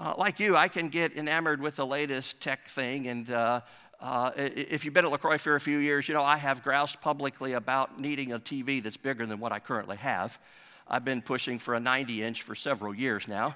Uh, 0.01 0.15
like 0.17 0.39
you, 0.39 0.57
I 0.57 0.67
can 0.67 0.89
get 0.89 1.15
enamored 1.15 1.61
with 1.61 1.75
the 1.75 1.85
latest 1.85 2.41
tech 2.41 2.67
thing 2.67 3.07
and 3.07 3.29
uh, 3.29 3.61
uh, 3.99 4.31
if 4.35 4.83
you've 4.83 4.95
been 4.95 5.05
at 5.05 5.11
LaCroix 5.11 5.37
for 5.37 5.55
a 5.55 5.61
few 5.61 5.77
years, 5.77 6.07
you 6.07 6.15
know 6.15 6.23
I 6.23 6.37
have 6.37 6.63
groused 6.63 6.99
publicly 7.01 7.53
about 7.53 7.99
needing 7.99 8.33
a 8.33 8.39
TV 8.39 8.81
that's 8.81 8.97
bigger 8.97 9.27
than 9.27 9.39
what 9.39 9.51
I 9.51 9.59
currently 9.59 9.97
have. 9.97 10.39
I've 10.87 11.05
been 11.05 11.21
pushing 11.21 11.59
for 11.59 11.75
a 11.75 11.79
90 11.79 12.23
inch 12.23 12.41
for 12.41 12.55
several 12.55 12.95
years 12.95 13.27
now. 13.27 13.53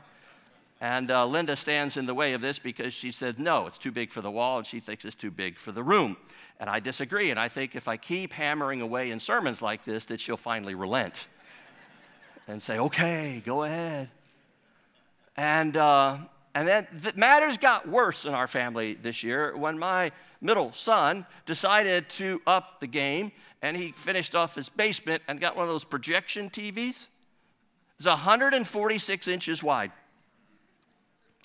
And 0.79 1.09
uh, 1.09 1.25
Linda 1.25 1.55
stands 1.55 1.97
in 1.97 2.05
the 2.05 2.13
way 2.13 2.33
of 2.33 2.41
this 2.41 2.59
because 2.59 2.93
she 2.93 3.11
said, 3.11 3.39
no, 3.39 3.65
it's 3.65 3.79
too 3.79 3.91
big 3.91 4.11
for 4.11 4.21
the 4.21 4.29
wall, 4.29 4.59
and 4.59 4.67
she 4.67 4.79
thinks 4.79 5.03
it's 5.03 5.15
too 5.15 5.31
big 5.31 5.57
for 5.57 5.71
the 5.71 5.81
room. 5.81 6.15
And 6.59 6.69
I 6.69 6.79
disagree. 6.79 7.31
And 7.31 7.39
I 7.39 7.47
think 7.47 7.75
if 7.75 7.87
I 7.87 7.97
keep 7.97 8.33
hammering 8.33 8.81
away 8.81 9.09
in 9.09 9.19
sermons 9.19 9.63
like 9.63 9.83
this, 9.83 10.05
that 10.05 10.19
she'll 10.19 10.37
finally 10.37 10.75
relent 10.75 11.27
and 12.47 12.61
say, 12.61 12.77
okay, 12.77 13.41
go 13.43 13.63
ahead. 13.63 14.09
And, 15.35 15.75
uh, 15.75 16.17
and 16.55 16.65
then 16.65 16.87
the 16.93 17.11
matters 17.17 17.57
got 17.57 17.87
worse 17.87 18.23
in 18.23 18.33
our 18.33 18.47
family 18.47 18.93
this 18.93 19.23
year 19.23 19.55
when 19.57 19.77
my 19.77 20.13
middle 20.39 20.71
son 20.71 21.25
decided 21.45 22.09
to 22.09 22.41
up 22.47 22.79
the 22.79 22.87
game 22.87 23.33
and 23.61 23.75
he 23.75 23.91
finished 23.91 24.35
off 24.35 24.55
his 24.55 24.69
basement 24.69 25.21
and 25.27 25.41
got 25.41 25.57
one 25.57 25.67
of 25.67 25.73
those 25.73 25.83
projection 25.83 26.49
TVs. 26.49 27.07
It's 27.97 28.07
146 28.07 29.27
inches 29.27 29.61
wide. 29.61 29.91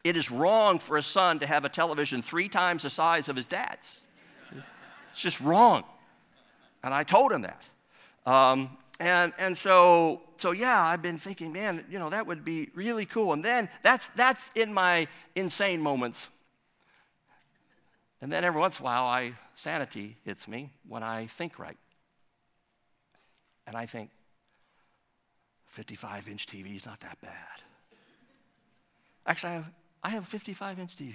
It 0.05 0.17
is 0.17 0.31
wrong 0.31 0.79
for 0.79 0.97
a 0.97 1.03
son 1.03 1.41
to 1.41 1.47
have 1.47 1.65
a 1.65 1.69
television 1.69 2.23
three 2.23 2.49
times 2.49 2.85
the 2.85 2.91
size 2.91 3.29
of 3.29 3.35
his 3.35 3.47
dad's. 3.47 4.01
It's 5.13 5.21
just 5.21 5.41
wrong. 5.41 5.83
And 6.85 6.95
I 6.95 7.03
told 7.03 7.33
him 7.33 7.43
that. 7.43 7.63
Um, 8.27 8.77
and, 9.01 9.33
and 9.39 9.59
so, 9.59 10.23
so, 10.41 10.53
yeah, 10.53 10.83
I've 10.83 11.03
been 11.03 11.19
thinking, 11.19 11.53
man, 11.53 11.85
you 11.91 11.99
know, 11.99 12.09
that 12.09 12.27
would 12.27 12.45
be 12.45 12.71
really 12.75 13.05
cool. 13.05 13.35
And 13.35 13.45
then 13.45 13.69
that's, 13.83 14.09
that's 14.17 14.51
in 14.55 14.73
my 14.73 15.07
insane 15.35 15.83
moments. 15.83 16.29
And 18.23 18.33
then 18.33 18.43
every 18.43 18.59
once 18.59 18.79
in 18.79 18.83
a 18.83 18.85
while, 18.85 19.05
I, 19.05 19.35
sanity 19.55 20.17
hits 20.25 20.49
me 20.49 20.71
when 20.89 21.03
I 21.03 21.27
think 21.27 21.59
right. 21.59 21.77
And 23.67 23.77
I 23.77 23.85
think, 23.85 24.11
55 25.67 26.29
inch 26.29 26.47
TV 26.47 26.75
is 26.75 26.87
not 26.87 27.01
that 27.01 27.21
bad. 27.21 27.63
Actually, 29.27 29.51
I 29.51 29.55
have, 29.55 29.71
I 30.05 30.09
have 30.11 30.23
a 30.23 30.27
55 30.27 30.79
inch 30.79 30.97
TV. 30.97 31.15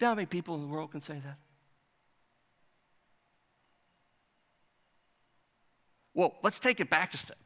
How 0.00 0.14
many 0.14 0.26
people 0.26 0.54
in 0.54 0.62
the 0.62 0.66
world 0.68 0.90
can 0.90 1.00
say 1.02 1.20
that? 1.24 1.36
Well, 6.16 6.34
let's 6.42 6.58
take 6.58 6.80
it 6.80 6.88
back 6.88 7.12
a 7.12 7.18
step. 7.18 7.36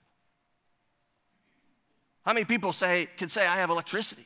How 2.24 2.32
many 2.32 2.44
people 2.44 2.72
say, 2.72 3.08
can 3.16 3.28
say, 3.28 3.44
I 3.44 3.56
have 3.56 3.68
electricity? 3.68 4.24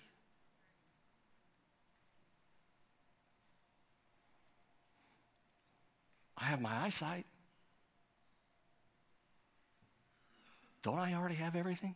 I 6.36 6.44
have 6.44 6.60
my 6.60 6.76
eyesight. 6.84 7.24
Don't 10.82 10.98
I 10.98 11.14
already 11.14 11.36
have 11.36 11.56
everything? 11.56 11.94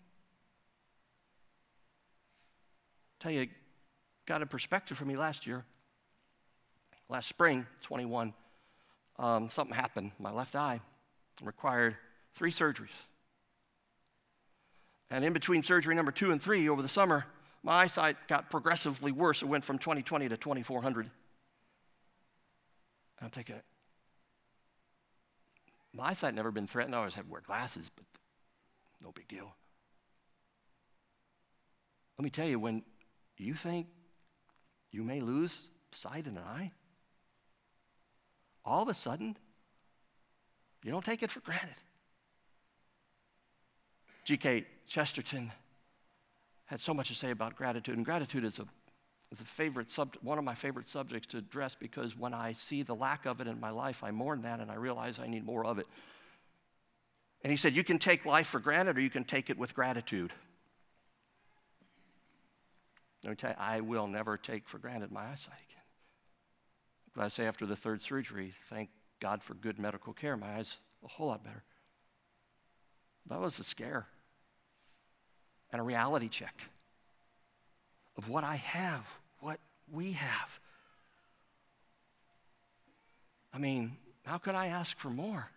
Tell 3.21 3.31
you, 3.31 3.47
got 4.25 4.40
a 4.40 4.47
perspective 4.47 4.97
for 4.97 5.05
me 5.05 5.17
last 5.17 5.47
year. 5.47 5.67
Last 7.11 7.28
spring, 7.28 7.67
21, 7.83 8.33
um, 9.19 9.50
something 9.50 9.76
happened. 9.76 10.12
My 10.19 10.33
left 10.33 10.57
eye 10.57 10.81
required 11.43 11.99
three 12.35 12.50
surgeries. 12.50 12.88
And 15.11 15.25
in 15.25 15.32
between 15.32 15.62
surgery 15.62 15.94
number 15.94 16.12
two 16.12 16.30
and 16.30 16.40
three 16.40 16.68
over 16.68 16.82
the 16.82 16.88
summer, 16.88 17.25
my 17.62 17.82
eyesight 17.82 18.16
got 18.28 18.50
progressively 18.50 19.12
worse. 19.12 19.42
It 19.42 19.47
went 19.47 19.64
from 19.64 19.78
2020 19.78 20.28
to 20.28 20.37
2400. 20.37 21.11
I'm 23.20 23.30
thinking, 23.30 23.56
my 25.92 26.08
eyesight 26.08 26.35
never 26.35 26.50
been 26.50 26.66
threatened. 26.66 26.94
I 26.94 26.99
always 26.99 27.14
had 27.14 27.25
to 27.25 27.30
wear 27.30 27.40
glasses, 27.40 27.90
but 27.94 28.04
no 29.02 29.12
big 29.12 29.28
deal. 29.28 29.54
Let 32.18 32.25
me 32.25 32.30
tell 32.30 32.47
you, 32.47 32.58
when 32.58 32.82
you 33.37 33.54
think 33.54 33.87
you 34.90 35.02
may 35.02 35.20
lose 35.20 35.68
sight 35.92 36.26
in 36.26 36.37
an 36.37 36.42
eye, 36.44 36.73
all 38.64 38.82
of 38.82 38.88
a 38.88 38.94
sudden, 38.94 39.37
you 40.85 40.90
don't 40.90 41.04
take 41.04 41.23
it 41.23 41.30
for 41.30 41.40
granted. 41.40 41.76
G.K. 44.28 44.66
Chesterton 44.87 45.50
had 46.66 46.82
so 46.82 46.92
much 46.92 47.08
to 47.08 47.14
say 47.14 47.30
about 47.30 47.56
gratitude, 47.56 47.97
and 47.97 48.04
gratitude 48.04 48.44
is 48.44 48.58
a, 48.58 48.66
a 49.32 49.37
favorite 49.37 49.90
sub, 49.90 50.16
one 50.20 50.37
of 50.37 50.44
my 50.44 50.54
favorite 50.54 50.87
subjects 50.87 51.28
to 51.28 51.38
address 51.38 51.75
because 51.75 52.14
when 52.14 52.35
I 52.35 52.52
see 52.52 52.82
the 52.82 52.94
lack 52.94 53.25
of 53.25 53.40
it 53.40 53.47
in 53.47 53.58
my 53.58 53.70
life, 53.70 54.04
I 54.04 54.11
mourn 54.11 54.42
that 54.42 54.61
and 54.61 54.70
I 54.70 54.75
realize 54.75 55.18
I 55.18 55.28
need 55.28 55.47
more 55.47 55.64
of 55.64 55.78
it. 55.78 55.87
And 57.42 57.50
he 57.50 57.56
said, 57.56 57.75
You 57.75 57.82
can 57.82 57.99
take 57.99 58.26
life 58.26 58.49
for 58.49 58.61
granted 58.61 58.99
or 58.99 59.00
you 59.00 59.08
can 59.08 59.25
take 59.25 59.49
it 59.49 59.56
with 59.56 59.75
gratitude. 59.75 60.35
Let 63.25 63.30
me 63.30 63.37
tell 63.37 63.52
you, 63.52 63.56
I 63.58 63.80
will 63.80 64.08
never 64.08 64.37
take 64.37 64.68
for 64.68 64.76
granted 64.76 65.11
my 65.11 65.23
eyesight 65.23 65.54
again. 65.70 65.85
But 67.14 67.25
I 67.25 67.28
say 67.28 67.47
after 67.47 67.64
the 67.64 67.76
third 67.76 68.02
surgery, 68.02 68.52
thank 68.66 68.90
God 69.20 69.42
for 69.42 69.54
good 69.54 69.78
medical 69.78 70.12
care. 70.12 70.37
My 70.37 70.58
eyes 70.58 70.76
a 71.02 71.08
whole 71.08 71.28
lot 71.28 71.42
better. 71.42 71.64
That 73.30 73.40
was 73.40 73.58
a 73.58 73.64
scare 73.64 74.06
and 75.73 75.81
a 75.81 75.85
reality 75.85 76.29
check 76.29 76.55
of 78.17 78.29
what 78.29 78.45
I 78.45 78.57
have, 78.57 79.07
what 79.41 79.61
we 79.91 80.13
have. 80.13 80.59
I 83.53 83.59
mean, 83.59 83.97
how 84.25 84.39
could 84.39 84.55
I 84.55 84.67
ask 84.67 84.99
for 84.99 85.11
more? 85.11 85.49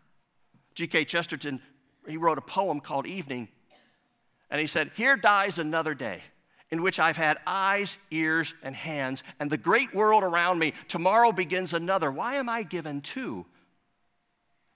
G.K. 0.75 1.05
Chesterton, 1.05 1.61
he 2.07 2.17
wrote 2.17 2.37
a 2.37 2.41
poem 2.41 2.79
called 2.79 3.05
Evening, 3.05 3.49
and 4.49 4.61
he 4.61 4.67
said, 4.67 4.91
Here 4.95 5.17
dies 5.17 5.59
another 5.59 5.93
day 5.93 6.21
in 6.71 6.81
which 6.81 6.99
I've 6.99 7.17
had 7.17 7.37
eyes, 7.45 7.97
ears, 8.11 8.53
and 8.63 8.73
hands, 8.75 9.23
and 9.39 9.49
the 9.49 9.57
great 9.57 9.93
world 9.93 10.23
around 10.23 10.57
me. 10.57 10.73
Tomorrow 10.87 11.33
begins 11.33 11.73
another. 11.73 12.09
Why 12.09 12.35
am 12.35 12.47
I 12.47 12.63
given 12.63 13.01
two? 13.01 13.45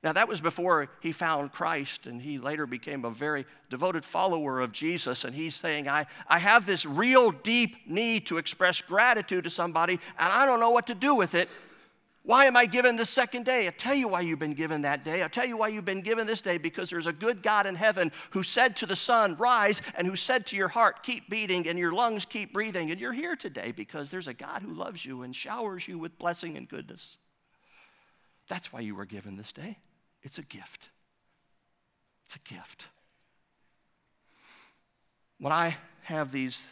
Now, 0.05 0.13
that 0.13 0.27
was 0.27 0.39
before 0.39 0.87
he 0.99 1.11
found 1.11 1.51
Christ, 1.51 2.05
and 2.05 2.21
he 2.21 2.37
later 2.37 2.67
became 2.67 3.05
a 3.05 3.09
very 3.09 3.43
devoted 3.71 4.05
follower 4.05 4.59
of 4.59 4.71
Jesus. 4.71 5.23
And 5.23 5.33
he's 5.33 5.55
saying, 5.55 5.89
I, 5.89 6.05
I 6.27 6.37
have 6.37 6.67
this 6.67 6.85
real 6.85 7.31
deep 7.31 7.87
need 7.87 8.27
to 8.27 8.37
express 8.37 8.81
gratitude 8.81 9.45
to 9.45 9.49
somebody, 9.49 9.93
and 9.93 10.31
I 10.31 10.45
don't 10.45 10.59
know 10.59 10.69
what 10.69 10.85
to 10.87 10.93
do 10.93 11.15
with 11.15 11.33
it. 11.33 11.49
Why 12.21 12.45
am 12.45 12.55
I 12.55 12.67
given 12.67 12.97
the 12.97 13.05
second 13.05 13.45
day? 13.45 13.67
i 13.67 13.71
tell 13.71 13.95
you 13.95 14.07
why 14.07 14.21
you've 14.21 14.37
been 14.37 14.53
given 14.53 14.83
that 14.83 15.03
day. 15.03 15.23
i 15.23 15.27
tell 15.27 15.47
you 15.47 15.57
why 15.57 15.69
you've 15.69 15.85
been 15.85 16.01
given 16.01 16.27
this 16.27 16.41
day 16.41 16.59
because 16.59 16.91
there's 16.91 17.07
a 17.07 17.13
good 17.13 17.41
God 17.41 17.65
in 17.65 17.73
heaven 17.73 18.11
who 18.29 18.43
said 18.43 18.75
to 18.77 18.85
the 18.85 18.95
sun, 18.95 19.35
Rise, 19.37 19.81
and 19.97 20.05
who 20.05 20.15
said 20.15 20.45
to 20.47 20.55
your 20.55 20.67
heart, 20.67 21.01
Keep 21.01 21.31
beating, 21.31 21.67
and 21.67 21.79
your 21.79 21.93
lungs 21.93 22.25
keep 22.25 22.53
breathing. 22.53 22.91
And 22.91 23.01
you're 23.01 23.11
here 23.11 23.35
today 23.35 23.71
because 23.71 24.11
there's 24.11 24.27
a 24.27 24.35
God 24.35 24.61
who 24.61 24.71
loves 24.71 25.03
you 25.03 25.23
and 25.23 25.35
showers 25.35 25.87
you 25.87 25.97
with 25.97 26.19
blessing 26.19 26.57
and 26.57 26.69
goodness. 26.69 27.17
That's 28.47 28.71
why 28.71 28.81
you 28.81 28.93
were 28.93 29.05
given 29.05 29.35
this 29.35 29.51
day. 29.51 29.79
It's 30.25 30.39
a 30.39 30.41
gift. 30.41 30.89
It's 32.25 32.35
a 32.35 32.39
gift. 32.39 32.85
When 35.39 35.53
I 35.53 35.77
have 36.01 36.31
these 36.31 36.67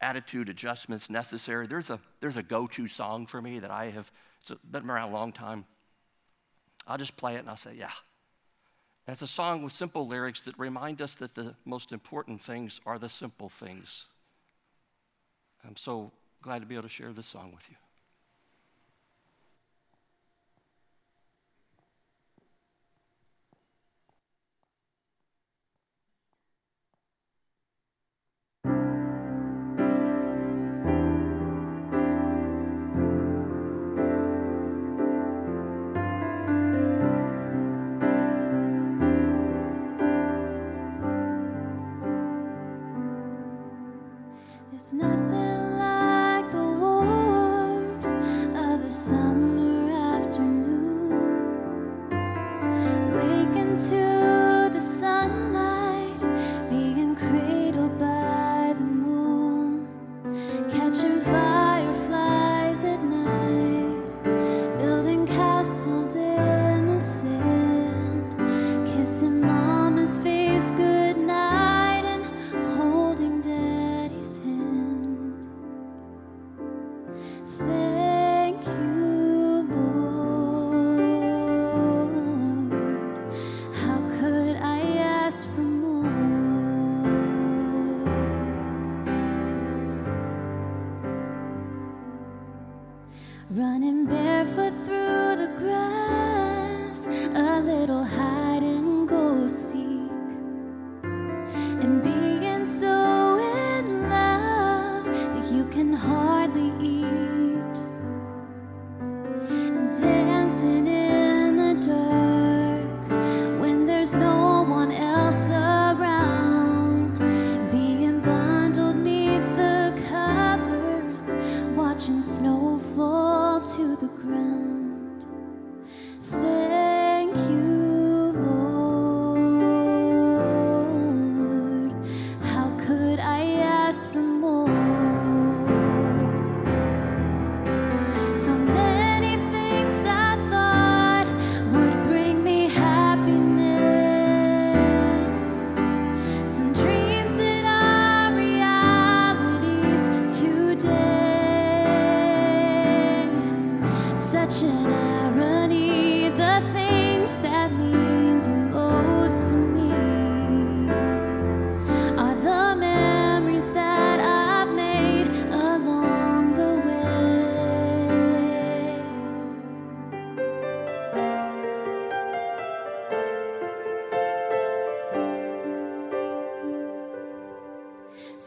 attitude 0.00 0.48
adjustments 0.48 1.10
necessary, 1.10 1.66
there's 1.66 1.90
a, 1.90 1.98
there's 2.20 2.36
a 2.36 2.42
go 2.42 2.68
to 2.68 2.86
song 2.86 3.26
for 3.26 3.42
me 3.42 3.58
that 3.58 3.70
I 3.70 3.90
have 3.90 4.10
it's 4.40 4.52
been 4.70 4.88
around 4.88 5.10
a 5.10 5.12
long 5.12 5.32
time. 5.32 5.64
I'll 6.86 6.98
just 6.98 7.16
play 7.16 7.34
it 7.34 7.38
and 7.38 7.50
I'll 7.50 7.56
say, 7.56 7.74
yeah. 7.76 7.90
And 9.06 9.14
it's 9.14 9.22
a 9.22 9.26
song 9.26 9.62
with 9.64 9.72
simple 9.72 10.06
lyrics 10.06 10.42
that 10.42 10.56
remind 10.58 11.02
us 11.02 11.14
that 11.16 11.34
the 11.34 11.56
most 11.64 11.92
important 11.92 12.42
things 12.42 12.80
are 12.86 12.98
the 12.98 13.08
simple 13.08 13.48
things. 13.48 14.04
I'm 15.66 15.76
so 15.76 16.12
glad 16.42 16.60
to 16.60 16.66
be 16.66 16.74
able 16.74 16.84
to 16.84 16.88
share 16.88 17.12
this 17.12 17.26
song 17.26 17.52
with 17.54 17.64
you. 17.70 17.76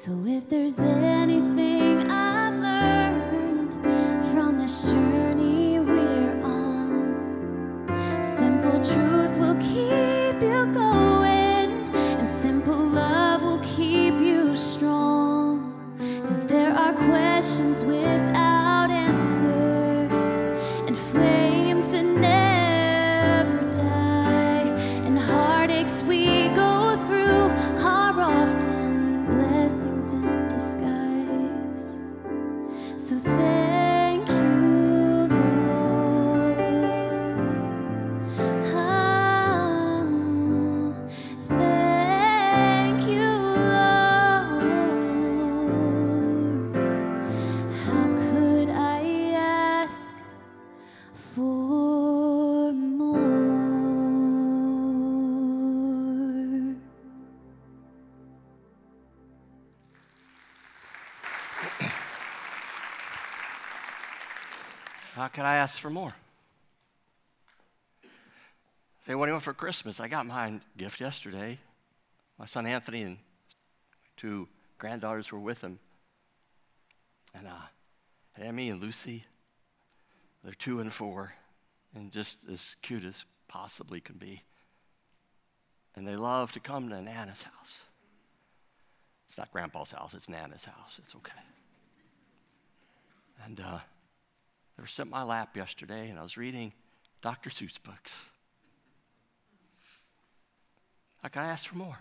We 0.05 0.37
if 0.37 0.47
there's 0.47 0.79
are 0.79 1.66
could 65.37 65.45
I 65.45 65.57
ask 65.57 65.79
for 65.79 65.91
more? 65.91 66.15
Say, 69.05 69.13
what 69.13 69.27
do 69.27 69.29
you 69.29 69.33
want 69.33 69.43
for 69.43 69.53
Christmas? 69.53 69.99
I 69.99 70.07
got 70.07 70.25
my 70.25 70.59
gift 70.75 70.99
yesterday. 70.99 71.59
My 72.39 72.47
son 72.47 72.65
Anthony 72.65 73.03
and 73.03 73.17
two 74.15 74.47
granddaughters 74.79 75.31
were 75.31 75.37
with 75.37 75.61
him. 75.61 75.77
And, 77.35 77.47
uh, 77.47 77.67
Emmy 78.41 78.71
and 78.71 78.81
Lucy, 78.81 79.25
they're 80.43 80.53
two 80.53 80.79
and 80.79 80.91
four, 80.91 81.35
and 81.93 82.11
just 82.11 82.39
as 82.51 82.75
cute 82.81 83.05
as 83.05 83.23
possibly 83.47 84.01
can 84.01 84.17
be. 84.17 84.41
And 85.95 86.07
they 86.07 86.15
love 86.15 86.51
to 86.53 86.59
come 86.59 86.89
to 86.89 86.99
Nana's 86.99 87.43
house. 87.43 87.83
It's 89.27 89.37
not 89.37 89.51
Grandpa's 89.51 89.91
house, 89.91 90.15
it's 90.15 90.29
Nana's 90.29 90.65
house. 90.65 90.97
It's 90.97 91.13
okay. 91.13 91.31
And 93.45 93.59
uh, 93.59 93.79
they 94.77 94.83
were 94.83 94.87
sitting 94.87 95.11
in 95.11 95.17
my 95.17 95.23
lap 95.23 95.57
yesterday, 95.57 96.09
and 96.09 96.19
I 96.19 96.23
was 96.23 96.37
reading 96.37 96.71
Dr. 97.21 97.49
Seuss 97.49 97.81
books. 97.81 98.13
Can 101.29 101.43
I 101.43 101.47
ask 101.47 101.67
for 101.67 101.75
more? 101.75 101.97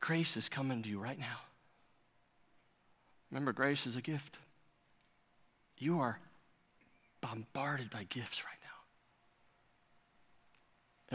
Grace 0.00 0.36
is 0.36 0.48
coming 0.48 0.82
to 0.82 0.88
you 0.88 0.98
right 0.98 1.18
now. 1.18 1.38
Remember, 3.30 3.52
grace 3.52 3.86
is 3.86 3.96
a 3.96 4.02
gift. 4.02 4.36
You 5.78 6.00
are 6.00 6.18
bombarded 7.20 7.88
by 7.90 8.04
gifts 8.04 8.42
right 8.44 8.58
now. 8.62 8.68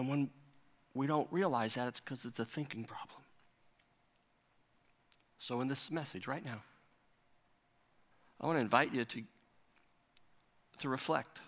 And 0.01 0.09
when 0.09 0.29
we 0.93 1.05
don't 1.05 1.27
realize 1.31 1.75
that, 1.75 1.87
it's 1.87 1.99
because 1.99 2.25
it's 2.25 2.39
a 2.39 2.45
thinking 2.45 2.85
problem. 2.85 3.18
So, 5.39 5.61
in 5.61 5.67
this 5.67 5.89
message 5.89 6.27
right 6.27 6.43
now, 6.43 6.61
I 8.41 8.45
want 8.45 8.57
to 8.57 8.61
invite 8.61 8.93
you 8.93 9.05
to, 9.05 9.23
to 10.79 10.89
reflect 10.89 11.39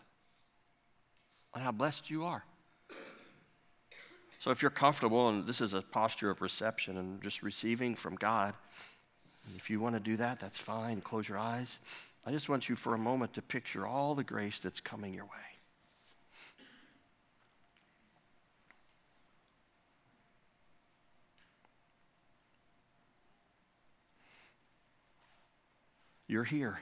on 1.54 1.62
how 1.62 1.72
blessed 1.72 2.10
you 2.10 2.24
are. 2.24 2.44
So, 4.40 4.50
if 4.50 4.62
you're 4.62 4.72
comfortable, 4.72 5.30
and 5.30 5.46
this 5.46 5.60
is 5.60 5.74
a 5.74 5.82
posture 5.82 6.30
of 6.30 6.42
reception 6.42 6.98
and 6.98 7.22
just 7.22 7.44
receiving 7.44 7.96
from 7.96 8.16
God, 8.16 8.54
if 9.56 9.70
you 9.70 9.80
want 9.80 9.96
to 9.96 10.00
do 10.00 10.18
that, 10.18 10.40
that's 10.40 10.58
fine. 10.58 11.02
Close 11.02 11.28
your 11.28 11.38
eyes. 11.38 11.80
I 12.26 12.32
just 12.32 12.50
want 12.50 12.70
you 12.70 12.76
for 12.76 12.94
a 12.94 12.98
moment 12.98 13.34
to 13.34 13.42
picture 13.42 13.86
all 13.86 14.16
the 14.16 14.24
grace 14.24 14.60
that's 14.60 14.80
coming 14.80 15.14
your 15.14 15.26
way. 15.26 15.61
You're 26.32 26.46
here. 26.46 26.80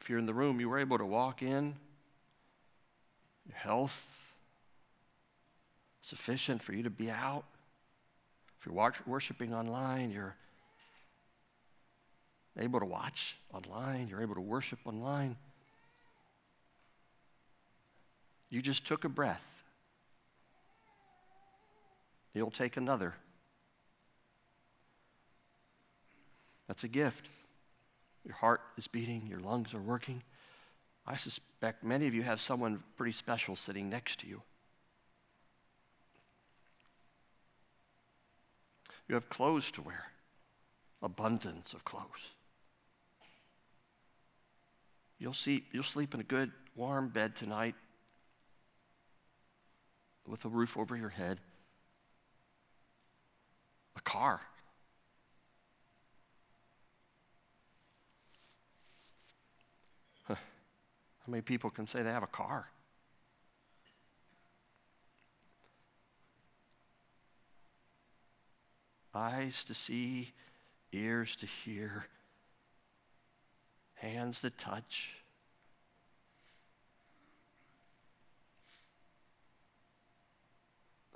If 0.00 0.10
you're 0.10 0.18
in 0.18 0.26
the 0.26 0.34
room, 0.34 0.58
you 0.58 0.68
were 0.68 0.80
able 0.80 0.98
to 0.98 1.06
walk 1.06 1.40
in, 1.40 1.76
your 3.46 3.56
health 3.56 4.04
sufficient 6.02 6.60
for 6.60 6.72
you 6.72 6.82
to 6.82 6.90
be 6.90 7.08
out. 7.08 7.44
If 8.58 8.66
you're 8.66 8.74
watch, 8.74 8.96
worshiping 9.06 9.54
online, 9.54 10.10
you're 10.10 10.34
able 12.58 12.80
to 12.80 12.86
watch 12.86 13.36
online, 13.52 14.08
you're 14.08 14.22
able 14.22 14.34
to 14.34 14.40
worship 14.40 14.80
online. 14.84 15.36
You 18.50 18.60
just 18.60 18.84
took 18.84 19.04
a 19.04 19.08
breath. 19.08 19.53
You'll 22.34 22.50
take 22.50 22.76
another. 22.76 23.14
That's 26.66 26.82
a 26.82 26.88
gift. 26.88 27.28
Your 28.24 28.34
heart 28.34 28.60
is 28.76 28.88
beating, 28.88 29.26
your 29.28 29.38
lungs 29.38 29.72
are 29.74 29.80
working. 29.80 30.22
I 31.06 31.16
suspect 31.16 31.84
many 31.84 32.06
of 32.06 32.14
you 32.14 32.22
have 32.22 32.40
someone 32.40 32.82
pretty 32.96 33.12
special 33.12 33.54
sitting 33.54 33.88
next 33.88 34.20
to 34.20 34.26
you. 34.26 34.42
You 39.08 39.14
have 39.14 39.28
clothes 39.28 39.70
to 39.72 39.82
wear, 39.82 40.06
abundance 41.02 41.74
of 41.74 41.84
clothes. 41.84 42.32
You'll, 45.18 45.34
see, 45.34 45.64
you'll 45.72 45.84
sleep 45.84 46.14
in 46.14 46.20
a 46.20 46.24
good, 46.24 46.50
warm 46.74 47.10
bed 47.10 47.36
tonight 47.36 47.74
with 50.26 50.44
a 50.46 50.48
roof 50.48 50.78
over 50.78 50.96
your 50.96 51.10
head 51.10 51.38
car. 54.04 54.40
Huh. 60.24 60.34
How 60.34 61.30
many 61.30 61.42
people 61.42 61.70
can 61.70 61.86
say 61.86 62.02
they 62.02 62.10
have 62.10 62.22
a 62.22 62.28
car? 62.28 62.68
Eyes 69.14 69.64
to 69.64 69.74
see, 69.74 70.32
ears 70.92 71.36
to 71.36 71.46
hear, 71.46 72.06
hands 73.94 74.40
that 74.40 74.58
touch. 74.58 75.10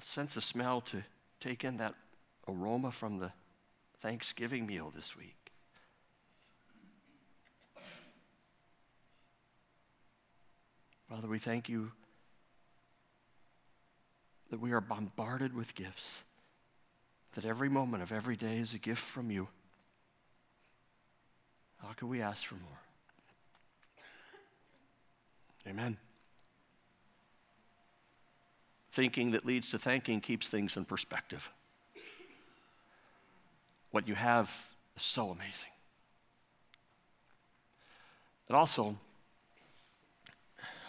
Sense 0.00 0.36
of 0.36 0.44
smell 0.44 0.80
to 0.80 1.02
take 1.40 1.64
in 1.64 1.76
that 1.78 1.94
aroma 2.48 2.90
from 2.90 3.18
the 3.18 3.32
Thanksgiving 4.00 4.66
meal 4.66 4.92
this 4.94 5.16
week. 5.16 5.34
Father, 11.10 11.28
we 11.28 11.38
thank 11.38 11.68
you 11.68 11.92
that 14.50 14.60
we 14.60 14.72
are 14.72 14.80
bombarded 14.80 15.54
with 15.54 15.74
gifts, 15.74 16.22
that 17.34 17.44
every 17.44 17.68
moment 17.68 18.02
of 18.02 18.12
every 18.12 18.36
day 18.36 18.58
is 18.58 18.74
a 18.74 18.78
gift 18.78 19.02
from 19.02 19.30
you. 19.30 19.48
How 21.78 21.92
can 21.92 22.08
we 22.08 22.20
ask 22.20 22.44
for 22.44 22.56
more? 22.56 22.80
Amen. 25.66 25.96
Thinking 28.90 29.30
that 29.32 29.46
leads 29.46 29.70
to 29.70 29.78
thanking 29.78 30.20
keeps 30.20 30.48
things 30.48 30.76
in 30.76 30.84
perspective. 30.84 31.50
What 33.90 34.06
you 34.06 34.14
have 34.14 34.48
is 34.96 35.02
so 35.02 35.30
amazing. 35.30 35.70
It 38.48 38.54
also 38.54 38.96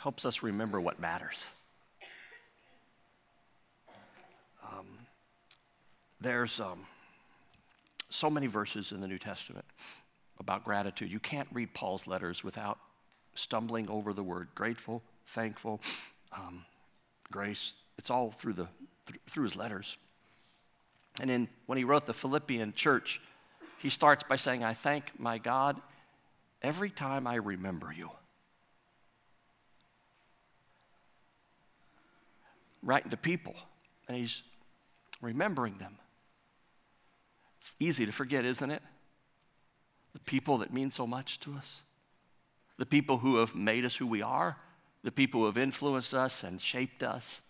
helps 0.01 0.25
us 0.25 0.43
remember 0.43 0.79
what 0.79 0.99
matters. 0.99 1.51
Um, 4.63 4.85
there's 6.21 6.59
um, 6.59 6.85
so 8.09 8.29
many 8.29 8.47
verses 8.47 8.91
in 8.91 9.01
the 9.01 9.07
New 9.07 9.17
Testament 9.17 9.65
about 10.39 10.63
gratitude. 10.63 11.11
You 11.11 11.19
can't 11.19 11.47
read 11.51 11.73
Paul's 11.73 12.07
letters 12.07 12.43
without 12.43 12.79
stumbling 13.33 13.89
over 13.89 14.13
the 14.13 14.23
word 14.23 14.47
grateful, 14.55 15.03
thankful, 15.27 15.81
um, 16.31 16.65
grace. 17.31 17.73
It's 17.97 18.09
all 18.09 18.31
through, 18.31 18.53
the, 18.53 18.67
through 19.29 19.43
his 19.43 19.55
letters. 19.55 19.97
And 21.19 21.29
then 21.29 21.49
when 21.65 21.77
he 21.77 21.83
wrote 21.83 22.05
the 22.05 22.13
Philippian 22.13 22.73
church, 22.73 23.21
he 23.79 23.89
starts 23.89 24.23
by 24.23 24.35
saying, 24.35 24.63
I 24.63 24.73
thank 24.73 25.19
my 25.19 25.37
God 25.37 25.79
every 26.61 26.89
time 26.89 27.27
I 27.27 27.35
remember 27.35 27.93
you. 27.95 28.09
Writing 32.81 33.11
to 33.11 33.17
people, 33.17 33.55
and 34.07 34.17
he's 34.17 34.41
remembering 35.21 35.77
them. 35.77 35.97
It's 37.59 37.71
easy 37.79 38.05
to 38.05 38.11
forget, 38.11 38.45
isn't 38.45 38.71
it? 38.71 38.81
The 40.13 40.19
people 40.19 40.59
that 40.59 40.73
mean 40.73 40.91
so 40.91 41.05
much 41.05 41.39
to 41.41 41.53
us, 41.53 41.81
the 42.77 42.85
people 42.85 43.17
who 43.17 43.37
have 43.37 43.53
made 43.53 43.83
us 43.83 43.97
who 43.97 44.07
we 44.07 44.21
are, 44.21 44.57
the 45.03 45.11
people 45.11 45.41
who 45.41 45.45
have 45.47 45.57
influenced 45.57 46.13
us 46.13 46.43
and 46.43 46.59
shaped 46.59 47.03
us 47.03 47.41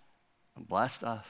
and 0.56 0.68
blessed 0.68 1.04
us. 1.04 1.26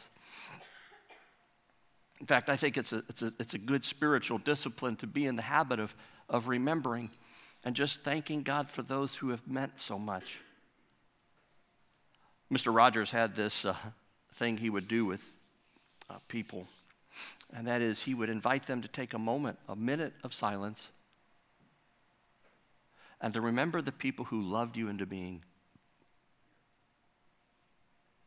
In 2.19 2.25
fact, 2.25 2.49
I 2.49 2.55
think 2.55 2.77
it's 2.77 2.91
a, 2.91 3.03
it's 3.09 3.21
a, 3.21 3.31
it's 3.39 3.53
a 3.53 3.57
good 3.57 3.85
spiritual 3.85 4.37
discipline 4.39 4.95
to 4.97 5.07
be 5.07 5.25
in 5.25 5.35
the 5.35 5.41
habit 5.41 5.79
of, 5.79 5.95
of 6.27 6.47
remembering 6.47 7.09
and 7.63 7.75
just 7.75 8.01
thanking 8.01 8.43
God 8.43 8.69
for 8.69 8.81
those 8.81 9.15
who 9.15 9.29
have 9.29 9.47
meant 9.47 9.79
so 9.79 9.97
much. 9.97 10.39
Mr. 12.51 12.75
Rogers 12.75 13.11
had 13.11 13.35
this 13.35 13.63
uh, 13.63 13.75
thing 14.33 14.57
he 14.57 14.69
would 14.69 14.87
do 14.87 15.05
with 15.05 15.23
uh, 16.09 16.15
people, 16.27 16.65
and 17.53 17.67
that 17.67 17.81
is 17.81 18.01
he 18.01 18.13
would 18.13 18.29
invite 18.29 18.65
them 18.65 18.81
to 18.81 18.87
take 18.87 19.13
a 19.13 19.19
moment, 19.19 19.57
a 19.67 19.75
minute 19.75 20.13
of 20.23 20.33
silence, 20.33 20.89
and 23.21 23.33
to 23.33 23.41
remember 23.41 23.81
the 23.81 23.91
people 23.91 24.25
who 24.25 24.41
loved 24.41 24.77
you 24.77 24.87
into 24.87 25.05
being, 25.05 25.43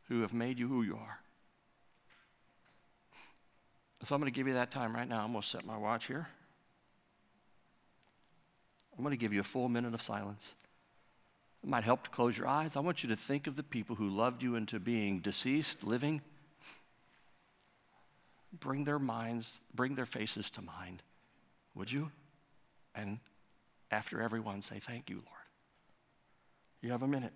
who 0.07 0.21
have 0.21 0.33
made 0.33 0.57
you 0.57 0.67
who 0.67 0.83
you 0.83 0.95
are. 0.95 1.22
So 4.03 4.13
I'm 4.13 4.19
going 4.19 4.31
to 4.31 4.35
give 4.35 4.47
you 4.47 4.55
that 4.55 4.69
time 4.69 4.93
right 4.93 5.07
now. 5.07 5.23
I'm 5.23 5.31
going 5.31 5.41
to 5.41 5.47
set 5.47 5.65
my 5.65 5.77
watch 5.77 6.07
here. 6.07 6.27
I'm 8.97 9.03
going 9.03 9.15
to 9.15 9.19
give 9.19 9.31
you 9.31 9.39
a 9.39 9.45
full 9.45 9.69
minute 9.69 9.93
of 9.93 10.01
silence. 10.01 10.53
It 11.63 11.69
might 11.69 11.85
help 11.85 12.03
to 12.03 12.09
close 12.09 12.37
your 12.37 12.47
eyes. 12.47 12.75
I 12.75 12.81
want 12.81 13.03
you 13.03 13.09
to 13.09 13.15
think 13.15 13.47
of 13.47 13.55
the 13.55 13.63
people 13.63 13.95
who 13.95 14.09
loved 14.09 14.43
you 14.43 14.55
into 14.55 14.77
being 14.79 15.19
deceased, 15.19 15.85
living. 15.85 16.21
Bring 18.59 18.83
their 18.83 18.99
minds, 18.99 19.61
bring 19.73 19.95
their 19.95 20.05
faces 20.05 20.49
to 20.51 20.61
mind, 20.61 21.01
would 21.73 21.91
you? 21.91 22.11
And 22.93 23.19
after 23.89 24.21
everyone, 24.21 24.61
say, 24.61 24.79
Thank 24.79 25.09
you, 25.09 25.15
Lord. 25.15 25.27
You 26.81 26.91
have 26.91 27.03
a 27.03 27.07
minute. 27.07 27.33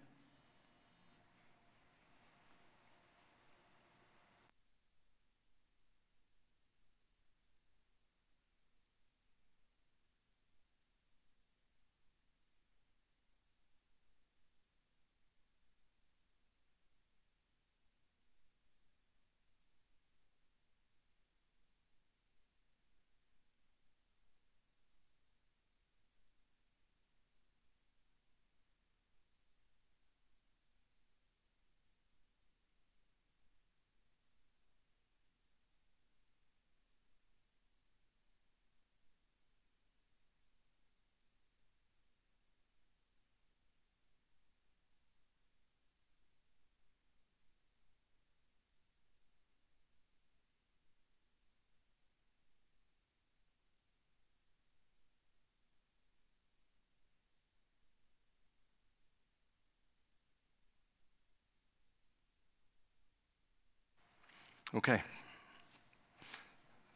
Okay. 64.78 65.02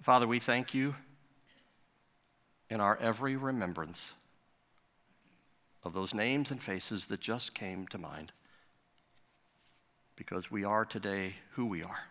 Father, 0.04 0.28
we 0.28 0.38
thank 0.38 0.76
you 0.76 0.94
in 2.70 2.80
our 2.80 2.96
every 2.98 3.36
remembrance 3.36 4.14
of 5.84 5.94
those 5.94 6.14
names 6.14 6.52
and 6.52 6.62
faces 6.62 7.08
that 7.08 7.20
just 7.20 7.56
came 7.56 7.88
to 7.88 7.98
mind 7.98 8.34
because 10.16 10.52
we 10.52 10.64
are 10.64 10.86
today 10.86 11.34
who 11.54 11.66
we 11.66 11.82
are 11.82 12.02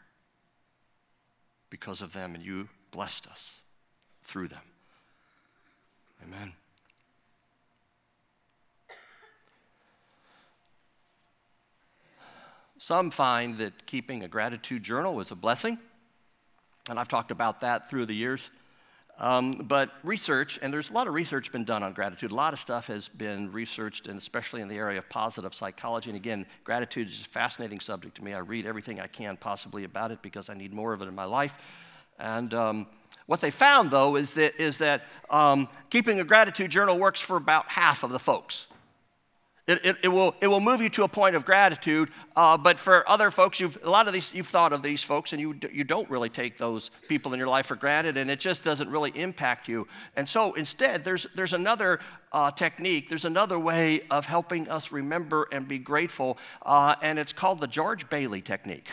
because 1.71 2.03
of 2.03 2.13
them, 2.13 2.35
and 2.35 2.45
you 2.45 2.69
blessed 2.91 3.29
us 3.29 3.61
through 4.25 4.49
them. 4.49 4.65
Amen. 6.21 6.53
Some 12.83 13.11
find 13.11 13.59
that 13.59 13.85
keeping 13.85 14.25
a 14.25 14.29
gratitude 14.29 14.83
journal 14.83 15.21
is 15.21 15.31
a 15.31 15.35
blessing, 15.35 15.79
and 16.89 16.99
I've 16.99 17.09
talked 17.09 17.31
about 17.31 17.61
that 17.61 17.91
through 17.91 18.07
the 18.07 18.15
years. 18.15 18.41
Um, 19.19 19.51
but 19.51 19.91
research, 20.03 20.59
and 20.63 20.73
there's 20.73 20.89
a 20.89 20.95
lot 20.95 21.07
of 21.07 21.13
research 21.13 21.53
been 21.53 21.67
done 21.67 21.83
on 21.83 21.93
gratitude. 21.93 22.31
A 22.31 22.35
lot 22.35 22.55
of 22.55 22.59
stuff 22.59 22.87
has 22.87 23.07
been 23.07 23.53
researched, 23.53 24.07
and 24.07 24.19
especially 24.19 24.63
in 24.63 24.69
the 24.69 24.79
area 24.79 24.97
of 24.97 25.11
positive 25.11 25.55
psychology. 25.55 26.09
And 26.09 26.17
again, 26.17 26.47
gratitude 26.65 27.11
is 27.11 27.21
a 27.21 27.25
fascinating 27.25 27.81
subject 27.81 28.17
to 28.17 28.25
me. 28.25 28.33
I 28.33 28.39
read 28.39 28.65
everything 28.65 28.99
I 28.99 29.09
can 29.09 29.37
possibly 29.37 29.85
about 29.85 30.11
it 30.11 30.23
because 30.23 30.49
I 30.49 30.55
need 30.55 30.73
more 30.73 30.95
of 30.95 31.03
it 31.03 31.07
in 31.07 31.15
my 31.15 31.27
life. 31.27 31.59
And 32.19 32.55
um, 32.55 32.87
what 33.27 33.43
they 33.43 33.51
found, 33.51 33.91
though, 33.91 34.17
is 34.17 34.33
that, 34.35 34.59
is 34.59 34.79
that 34.79 35.03
um, 35.29 35.69
keeping 35.91 36.19
a 36.19 36.25
gratitude 36.25 36.71
journal 36.71 36.99
works 36.99 37.21
for 37.21 37.37
about 37.37 37.69
half 37.69 38.05
of 38.05 38.11
the 38.11 38.19
folks. 38.19 38.69
It, 39.71 39.87
it, 39.87 39.97
it, 40.03 40.09
will, 40.09 40.35
it 40.41 40.49
will 40.49 40.61
move 40.61 40.83
you 40.83 40.89
to 40.91 41.05
a 41.05 41.09
point 41.09 41.37
of 41.37 41.45
gratitude. 41.45 42.11
Uh, 42.35 42.59
but 42.59 42.77
for 42.77 43.09
other 43.09 43.31
folks, 43.31 43.61
you've, 43.61 43.79
a 43.85 43.89
lot 43.89 44.09
of 44.09 44.13
these, 44.13 44.35
you've 44.35 44.49
thought 44.49 44.73
of 44.73 44.83
these 44.83 45.05
folks 45.05 45.33
and 45.33 45.41
you, 45.41 45.55
you 45.73 45.85
don't 45.85 46.11
really 46.11 46.29
take 46.29 46.59
those 46.59 46.91
people 47.09 47.33
in 47.33 47.39
your 47.39 47.47
life 47.47 47.67
for 47.67 47.77
granted 47.77 48.17
and 48.17 48.29
it 48.33 48.41
just 48.41 48.65
doesn't 48.65 48.91
really 48.91 49.13
impact 49.15 49.69
you. 49.69 49.87
And 50.17 50.29
so 50.29 50.55
instead, 50.55 51.05
there's, 51.05 51.25
there's 51.37 51.53
another 51.53 52.01
uh, 52.33 52.51
technique, 52.51 53.09
there's 53.09 53.25
another 53.25 53.61
way 53.61 54.03
of 54.11 54.27
helping 54.27 54.69
us 54.69 54.91
remember 54.91 55.47
and 55.53 55.69
be 55.69 55.79
grateful, 55.79 56.37
uh, 56.67 56.97
and 57.01 57.17
it's 57.17 57.33
called 57.33 57.61
the 57.61 57.69
George 57.69 58.11
Bailey 58.11 58.43
technique. 58.43 58.89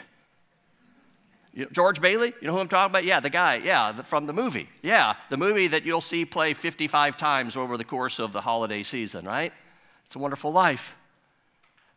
George 1.72 2.00
Bailey, 2.00 2.34
you 2.40 2.48
know 2.48 2.54
who 2.54 2.60
I'm 2.60 2.68
talking 2.68 2.92
about? 2.92 3.04
Yeah, 3.04 3.20
the 3.20 3.32
guy, 3.32 3.56
yeah, 3.56 3.94
the, 3.94 4.04
from 4.04 4.28
the 4.28 4.34
movie. 4.34 4.70
Yeah, 4.84 5.16
the 5.32 5.38
movie 5.38 5.68
that 5.70 5.84
you'll 5.86 6.02
see 6.02 6.24
play 6.24 6.54
55 6.54 7.18
times 7.18 7.58
over 7.58 7.78
the 7.78 7.84
course 7.84 8.20
of 8.20 8.32
the 8.32 8.42
holiday 8.42 8.84
season, 8.84 9.26
right? 9.26 9.52
It's 10.08 10.16
a 10.16 10.20
wonderful 10.20 10.52
life. 10.52 10.96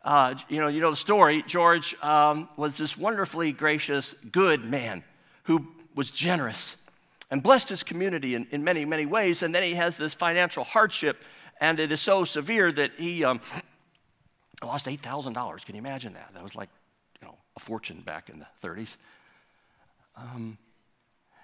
Uh, 0.03 0.35
you 0.49 0.59
know, 0.59 0.67
you 0.67 0.81
know 0.81 0.89
the 0.89 0.97
story. 0.97 1.43
George 1.47 1.95
um, 2.03 2.49
was 2.57 2.75
this 2.75 2.97
wonderfully 2.97 3.53
gracious, 3.53 4.13
good 4.31 4.65
man 4.65 5.03
who 5.43 5.65
was 5.95 6.11
generous 6.11 6.75
and 7.29 7.41
blessed 7.41 7.69
his 7.69 7.83
community 7.83 8.35
in, 8.35 8.47
in 8.51 8.65
many, 8.65 8.83
many 8.83 9.05
ways. 9.05 9.41
And 9.43 9.55
then 9.55 9.63
he 9.63 9.75
has 9.75 9.95
this 9.95 10.13
financial 10.13 10.65
hardship, 10.65 11.23
and 11.61 11.79
it 11.79 11.91
is 11.91 12.01
so 12.01 12.25
severe 12.25 12.69
that 12.73 12.91
he 12.97 13.23
um, 13.23 13.39
lost 14.61 14.87
$8,000. 14.87 15.65
Can 15.65 15.75
you 15.75 15.79
imagine 15.79 16.13
that? 16.13 16.31
That 16.33 16.43
was 16.43 16.55
like, 16.55 16.69
you 17.21 17.27
know, 17.27 17.35
a 17.55 17.59
fortune 17.61 18.01
back 18.01 18.29
in 18.29 18.39
the 18.39 18.47
30s. 18.61 18.97
Um, 20.17 20.57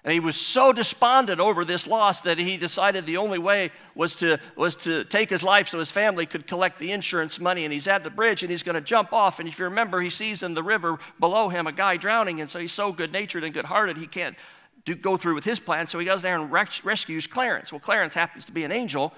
and 0.04 0.12
he 0.12 0.20
was 0.20 0.36
so 0.36 0.72
despondent 0.72 1.40
over 1.40 1.64
this 1.64 1.86
loss 1.86 2.20
that 2.20 2.38
he 2.38 2.56
decided 2.56 3.04
the 3.04 3.16
only 3.16 3.38
way 3.38 3.72
was 3.94 4.14
to, 4.16 4.38
was 4.54 4.76
to 4.76 5.04
take 5.04 5.28
his 5.28 5.42
life 5.42 5.68
so 5.68 5.78
his 5.78 5.90
family 5.90 6.24
could 6.24 6.46
collect 6.46 6.78
the 6.78 6.92
insurance 6.92 7.40
money. 7.40 7.64
And 7.64 7.72
he's 7.72 7.88
at 7.88 8.04
the 8.04 8.10
bridge 8.10 8.42
and 8.42 8.50
he's 8.50 8.62
going 8.62 8.76
to 8.76 8.80
jump 8.80 9.12
off. 9.12 9.40
And 9.40 9.48
if 9.48 9.58
you 9.58 9.64
remember, 9.64 10.00
he 10.00 10.10
sees 10.10 10.42
in 10.42 10.54
the 10.54 10.62
river 10.62 10.98
below 11.18 11.48
him 11.48 11.66
a 11.66 11.72
guy 11.72 11.96
drowning. 11.96 12.40
And 12.40 12.48
so 12.48 12.60
he's 12.60 12.72
so 12.72 12.92
good 12.92 13.12
natured 13.12 13.42
and 13.42 13.52
good 13.52 13.64
hearted, 13.64 13.96
he 13.96 14.06
can't 14.06 14.36
do, 14.84 14.94
go 14.94 15.16
through 15.16 15.34
with 15.34 15.44
his 15.44 15.58
plan. 15.58 15.88
So 15.88 15.98
he 15.98 16.06
goes 16.06 16.22
there 16.22 16.36
and 16.36 16.50
res- 16.50 16.84
rescues 16.84 17.26
Clarence. 17.26 17.72
Well, 17.72 17.80
Clarence 17.80 18.14
happens 18.14 18.44
to 18.44 18.52
be 18.52 18.62
an 18.62 18.72
angel. 18.72 19.12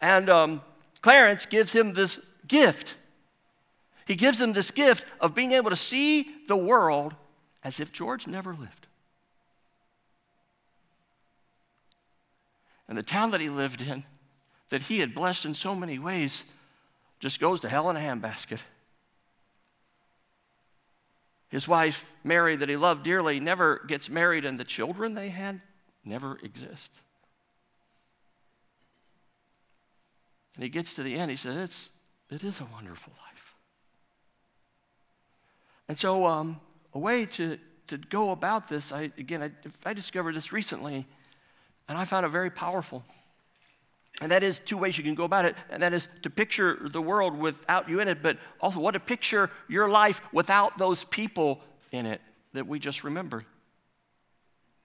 And 0.00 0.30
um, 0.30 0.62
Clarence 1.02 1.46
gives 1.46 1.72
him 1.72 1.94
this 1.94 2.20
gift. 2.46 2.94
He 4.06 4.14
gives 4.14 4.40
him 4.40 4.52
this 4.52 4.70
gift 4.70 5.04
of 5.20 5.34
being 5.34 5.52
able 5.52 5.70
to 5.70 5.76
see 5.76 6.30
the 6.46 6.56
world 6.56 7.14
as 7.64 7.80
if 7.80 7.92
George 7.92 8.26
never 8.26 8.54
lived. 8.54 8.87
And 12.88 12.96
the 12.96 13.02
town 13.02 13.30
that 13.32 13.40
he 13.40 13.50
lived 13.50 13.82
in, 13.82 14.04
that 14.70 14.82
he 14.82 15.00
had 15.00 15.14
blessed 15.14 15.44
in 15.44 15.54
so 15.54 15.74
many 15.74 15.98
ways, 15.98 16.44
just 17.20 17.40
goes 17.40 17.60
to 17.60 17.68
hell 17.68 17.90
in 17.90 17.96
a 17.96 18.00
handbasket. 18.00 18.60
His 21.48 21.66
wife, 21.66 22.12
Mary, 22.24 22.56
that 22.56 22.68
he 22.68 22.76
loved 22.76 23.02
dearly, 23.02 23.40
never 23.40 23.82
gets 23.86 24.08
married, 24.08 24.44
and 24.44 24.60
the 24.60 24.64
children 24.64 25.14
they 25.14 25.30
had 25.30 25.60
never 26.04 26.38
exist. 26.42 26.92
And 30.54 30.62
he 30.62 30.68
gets 30.68 30.94
to 30.94 31.02
the 31.02 31.14
end, 31.14 31.30
he 31.30 31.36
says, 31.36 31.56
it's, 31.56 31.90
It 32.30 32.44
is 32.44 32.60
a 32.60 32.64
wonderful 32.64 33.12
life. 33.24 33.54
And 35.88 35.96
so, 35.96 36.26
um, 36.26 36.60
a 36.92 36.98
way 36.98 37.26
to, 37.26 37.58
to 37.86 37.96
go 37.96 38.30
about 38.30 38.68
this, 38.68 38.92
I, 38.92 39.10
again, 39.16 39.42
I, 39.42 39.50
I 39.88 39.94
discovered 39.94 40.34
this 40.34 40.52
recently 40.52 41.06
and 41.88 41.96
I 41.96 42.04
found 42.04 42.26
it 42.26 42.30
very 42.30 42.50
powerful. 42.50 43.04
And 44.20 44.32
that 44.32 44.42
is 44.42 44.58
two 44.58 44.76
ways 44.76 44.98
you 44.98 45.04
can 45.04 45.14
go 45.14 45.24
about 45.24 45.44
it. 45.44 45.54
And 45.70 45.82
that 45.82 45.92
is 45.92 46.08
to 46.22 46.30
picture 46.30 46.78
the 46.80 47.00
world 47.00 47.38
without 47.38 47.88
you 47.88 48.00
in 48.00 48.08
it, 48.08 48.22
but 48.22 48.36
also 48.60 48.80
what 48.80 48.92
to 48.92 49.00
picture 49.00 49.50
your 49.68 49.88
life 49.88 50.20
without 50.32 50.76
those 50.76 51.04
people 51.04 51.60
in 51.92 52.04
it 52.04 52.20
that 52.52 52.66
we 52.66 52.78
just 52.78 53.04
remembered. 53.04 53.44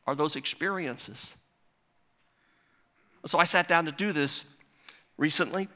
Are 0.05 0.15
those 0.15 0.35
experiences? 0.35 1.35
So 3.25 3.39
I 3.39 3.45
sat 3.45 3.67
down 3.67 3.85
to 3.85 3.91
do 3.91 4.11
this 4.11 4.43
recently, 5.17 5.67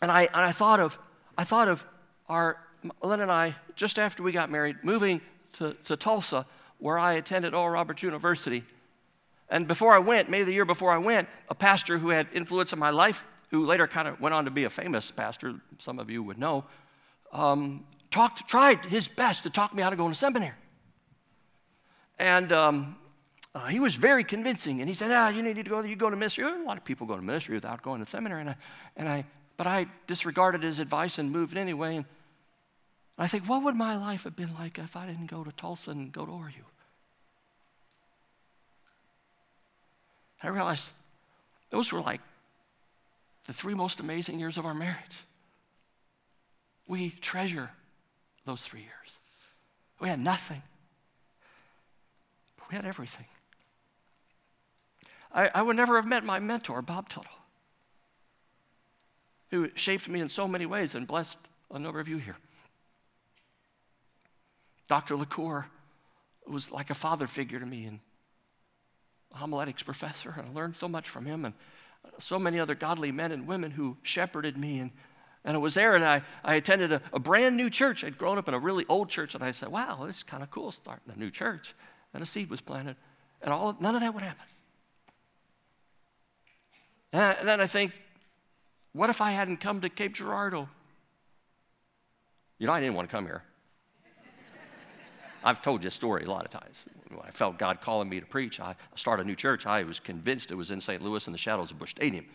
and 0.00 0.10
I, 0.10 0.22
and 0.22 0.36
I 0.36 0.52
thought 0.52 0.80
of 0.80 0.98
I 1.38 1.44
thought 1.44 1.68
of 1.68 1.84
our 2.28 2.58
Lynn 3.02 3.20
and 3.20 3.30
I, 3.30 3.56
just 3.74 3.98
after 3.98 4.22
we 4.22 4.32
got 4.32 4.50
married, 4.50 4.76
moving 4.82 5.20
to, 5.54 5.74
to 5.84 5.96
Tulsa, 5.96 6.46
where 6.78 6.98
I 6.98 7.14
attended 7.14 7.54
Oral 7.54 7.70
Roberts 7.70 8.02
University. 8.02 8.64
And 9.48 9.68
before 9.68 9.94
I 9.94 9.98
went, 9.98 10.28
maybe 10.28 10.44
the 10.44 10.52
year 10.52 10.64
before 10.64 10.90
I 10.90 10.98
went, 10.98 11.28
a 11.48 11.54
pastor 11.54 11.98
who 11.98 12.10
had 12.10 12.26
influence 12.32 12.72
in 12.72 12.78
my 12.78 12.90
life, 12.90 13.24
who 13.50 13.64
later 13.64 13.86
kind 13.86 14.08
of 14.08 14.20
went 14.20 14.34
on 14.34 14.44
to 14.44 14.50
be 14.50 14.64
a 14.64 14.70
famous 14.70 15.10
pastor, 15.10 15.54
some 15.78 15.98
of 15.98 16.10
you 16.10 16.22
would 16.22 16.38
know, 16.38 16.64
um, 17.32 17.84
talked, 18.10 18.48
tried 18.48 18.84
his 18.84 19.06
best 19.06 19.44
to 19.44 19.50
talk 19.50 19.74
me 19.74 19.82
out 19.82 19.92
of 19.92 19.98
going 19.98 20.12
to 20.12 20.18
seminary. 20.18 20.54
And 22.18 22.50
um, 22.50 22.96
uh, 23.54 23.66
he 23.66 23.78
was 23.78 23.94
very 23.94 24.24
convincing. 24.24 24.80
And 24.80 24.88
he 24.88 24.94
said, 24.94 25.10
ah, 25.12 25.28
you 25.28 25.42
need 25.42 25.56
to 25.56 25.62
go, 25.62 25.82
you 25.82 25.96
go 25.96 26.10
to 26.10 26.16
ministry. 26.16 26.44
A 26.44 26.64
lot 26.64 26.76
of 26.76 26.84
people 26.84 27.06
go 27.06 27.16
to 27.16 27.22
ministry 27.22 27.54
without 27.54 27.82
going 27.82 28.04
to 28.04 28.10
seminary. 28.10 28.40
And 28.40 28.50
I, 28.50 28.56
and 28.96 29.08
I, 29.08 29.24
but 29.56 29.66
I 29.66 29.86
disregarded 30.06 30.62
his 30.62 30.78
advice 30.78 31.18
and 31.18 31.30
moved 31.30 31.56
anyway. 31.56 31.96
And 31.96 32.06
I 33.18 33.28
think, 33.28 33.44
what 33.44 33.62
would 33.62 33.76
my 33.76 33.96
life 33.96 34.24
have 34.24 34.36
been 34.36 34.54
like 34.54 34.78
if 34.78 34.96
I 34.96 35.06
didn't 35.06 35.30
go 35.30 35.44
to 35.44 35.52
Tulsa 35.52 35.90
and 35.90 36.12
go 36.12 36.26
to 36.26 36.32
ORU? 36.32 36.64
I 40.42 40.48
realized 40.48 40.90
those 41.70 41.92
were 41.92 42.00
like 42.00 42.20
the 43.46 43.52
three 43.52 43.74
most 43.74 44.00
amazing 44.00 44.38
years 44.38 44.58
of 44.58 44.66
our 44.66 44.74
marriage. 44.74 45.24
We 46.86 47.10
treasure 47.10 47.70
those 48.44 48.62
three 48.62 48.80
years. 48.80 48.92
We 49.98 50.08
had 50.08 50.20
nothing, 50.20 50.62
but 52.56 52.70
we 52.70 52.76
had 52.76 52.84
everything. 52.84 53.26
I, 55.32 55.50
I 55.54 55.62
would 55.62 55.76
never 55.76 55.96
have 55.96 56.06
met 56.06 56.24
my 56.24 56.38
mentor, 56.38 56.82
Bob 56.82 57.08
Tuttle, 57.08 57.30
who 59.50 59.70
shaped 59.74 60.08
me 60.08 60.20
in 60.20 60.28
so 60.28 60.46
many 60.46 60.66
ways 60.66 60.94
and 60.94 61.06
blessed 61.06 61.38
a 61.70 61.78
number 61.78 61.98
of 61.98 62.08
you 62.08 62.18
here. 62.18 62.36
Dr. 64.88 65.16
LaCour 65.16 65.66
was 66.46 66.70
like 66.70 66.90
a 66.90 66.94
father 66.94 67.26
figure 67.26 67.58
to 67.58 67.66
me 67.66 67.84
and 67.84 68.00
homiletics 69.32 69.82
professor, 69.82 70.34
and 70.36 70.48
I 70.48 70.52
learned 70.52 70.74
so 70.74 70.88
much 70.88 71.08
from 71.08 71.26
him 71.26 71.44
and 71.44 71.54
so 72.18 72.38
many 72.38 72.60
other 72.60 72.74
godly 72.74 73.12
men 73.12 73.32
and 73.32 73.46
women 73.46 73.70
who 73.70 73.96
shepherded 74.02 74.56
me. 74.56 74.78
And, 74.78 74.90
and 75.44 75.56
I 75.56 75.58
was 75.58 75.74
there, 75.74 75.94
and 75.94 76.04
I, 76.04 76.22
I 76.44 76.54
attended 76.54 76.92
a, 76.92 77.02
a 77.12 77.18
brand 77.18 77.56
new 77.56 77.70
church. 77.70 78.04
I'd 78.04 78.18
grown 78.18 78.38
up 78.38 78.48
in 78.48 78.54
a 78.54 78.58
really 78.58 78.84
old 78.88 79.08
church, 79.08 79.34
and 79.34 79.44
I 79.44 79.52
said, 79.52 79.68
wow, 79.68 80.04
this 80.06 80.18
is 80.18 80.22
kind 80.22 80.42
of 80.42 80.50
cool 80.50 80.72
starting 80.72 81.12
a 81.14 81.18
new 81.18 81.30
church. 81.30 81.74
And 82.14 82.22
a 82.22 82.26
seed 82.26 82.48
was 82.48 82.60
planted, 82.60 82.96
and 83.42 83.52
all 83.52 83.76
none 83.80 83.94
of 83.94 84.00
that 84.00 84.14
would 84.14 84.22
happen. 84.22 84.46
And 87.12 87.48
then 87.48 87.60
I 87.60 87.66
think, 87.66 87.92
what 88.92 89.10
if 89.10 89.20
I 89.20 89.30
hadn't 89.30 89.58
come 89.58 89.80
to 89.82 89.88
Cape 89.88 90.14
Girardeau? 90.14 90.68
You 92.58 92.66
know, 92.66 92.72
I 92.72 92.80
didn't 92.80 92.94
want 92.94 93.08
to 93.08 93.14
come 93.14 93.26
here. 93.26 93.42
I've 95.44 95.62
told 95.62 95.82
you 95.82 95.88
a 95.88 95.92
story 95.92 96.24
a 96.24 96.30
lot 96.30 96.44
of 96.44 96.50
times. 96.50 96.84
When 97.16 97.26
I 97.26 97.30
felt 97.30 97.56
God 97.56 97.80
calling 97.80 98.08
me 98.10 98.20
to 98.20 98.26
preach, 98.26 98.60
I 98.60 98.76
started 98.94 99.24
a 99.24 99.26
new 99.26 99.34
church. 99.34 99.64
I 99.64 99.82
was 99.84 99.98
convinced 99.98 100.50
it 100.50 100.54
was 100.54 100.70
in 100.70 100.82
St. 100.82 101.02
Louis 101.02 101.26
in 101.26 101.32
the 101.32 101.38
shadows 101.38 101.70
of 101.70 101.78
Busch 101.78 101.92
Stadium. 101.92 102.26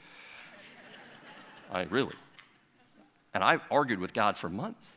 I 1.72 1.84
really. 1.84 2.15
And 3.34 3.44
I 3.44 3.60
argued 3.70 4.00
with 4.00 4.13
God 4.13 4.38
for 4.38 4.50
months. 4.50 4.94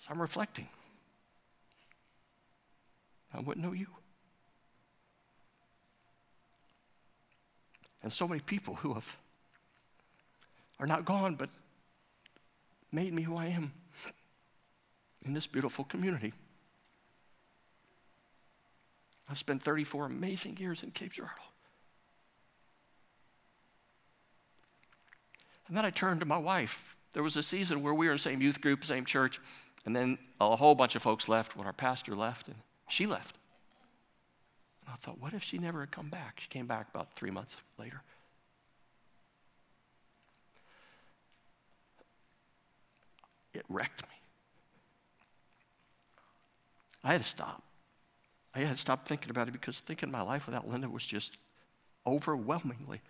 So 0.00 0.08
I'm 0.10 0.20
reflecting. 0.20 0.68
I 3.34 3.40
wouldn't 3.40 3.64
know 3.64 3.72
you. 3.72 3.88
And 8.02 8.10
so 8.10 8.26
many 8.26 8.40
people 8.40 8.76
who 8.76 8.94
have 8.94 9.16
are 10.78 10.86
not 10.86 11.04
gone, 11.04 11.34
but 11.34 11.50
made 12.92 13.12
me 13.12 13.22
who 13.22 13.36
I 13.36 13.46
am 13.46 13.72
in 15.24 15.34
this 15.34 15.46
beautiful 15.46 15.84
community. 15.84 16.32
I've 19.28 19.38
spent 19.38 19.62
34 19.62 20.06
amazing 20.06 20.56
years 20.58 20.82
in 20.82 20.92
Cape 20.92 21.12
Girardeau. 21.12 21.34
And 25.68 25.76
then 25.76 25.84
I 25.84 25.90
turned 25.90 26.20
to 26.20 26.26
my 26.26 26.38
wife. 26.38 26.96
There 27.12 27.22
was 27.22 27.36
a 27.36 27.42
season 27.42 27.82
where 27.82 27.94
we 27.94 28.06
were 28.06 28.12
in 28.12 28.16
the 28.16 28.22
same 28.22 28.40
youth 28.40 28.60
group, 28.60 28.84
same 28.84 29.04
church, 29.04 29.40
and 29.84 29.96
then 29.96 30.18
a 30.40 30.54
whole 30.54 30.74
bunch 30.74 30.94
of 30.94 31.02
folks 31.02 31.28
left 31.28 31.56
when 31.56 31.66
our 31.66 31.72
pastor 31.72 32.14
left, 32.14 32.46
and 32.46 32.56
she 32.88 33.06
left. 33.06 33.36
And 34.84 34.92
I 34.92 34.96
thought, 34.96 35.20
what 35.20 35.32
if 35.32 35.42
she 35.42 35.58
never 35.58 35.80
had 35.80 35.90
come 35.90 36.08
back? 36.08 36.40
She 36.40 36.48
came 36.48 36.66
back 36.66 36.88
about 36.94 37.14
three 37.14 37.30
months 37.30 37.56
later. 37.78 38.02
It 43.54 43.64
wrecked 43.68 44.02
me. 44.02 44.08
I 47.02 47.12
had 47.12 47.22
to 47.22 47.26
stop. 47.26 47.62
I 48.56 48.60
had 48.60 48.76
to 48.76 48.80
stop 48.80 49.06
thinking 49.06 49.28
about 49.28 49.48
it 49.48 49.52
because 49.52 49.78
thinking 49.80 50.10
my 50.10 50.22
life 50.22 50.46
without 50.46 50.66
Linda 50.66 50.88
was 50.88 51.04
just 51.04 51.36
overwhelmingly 52.06 53.02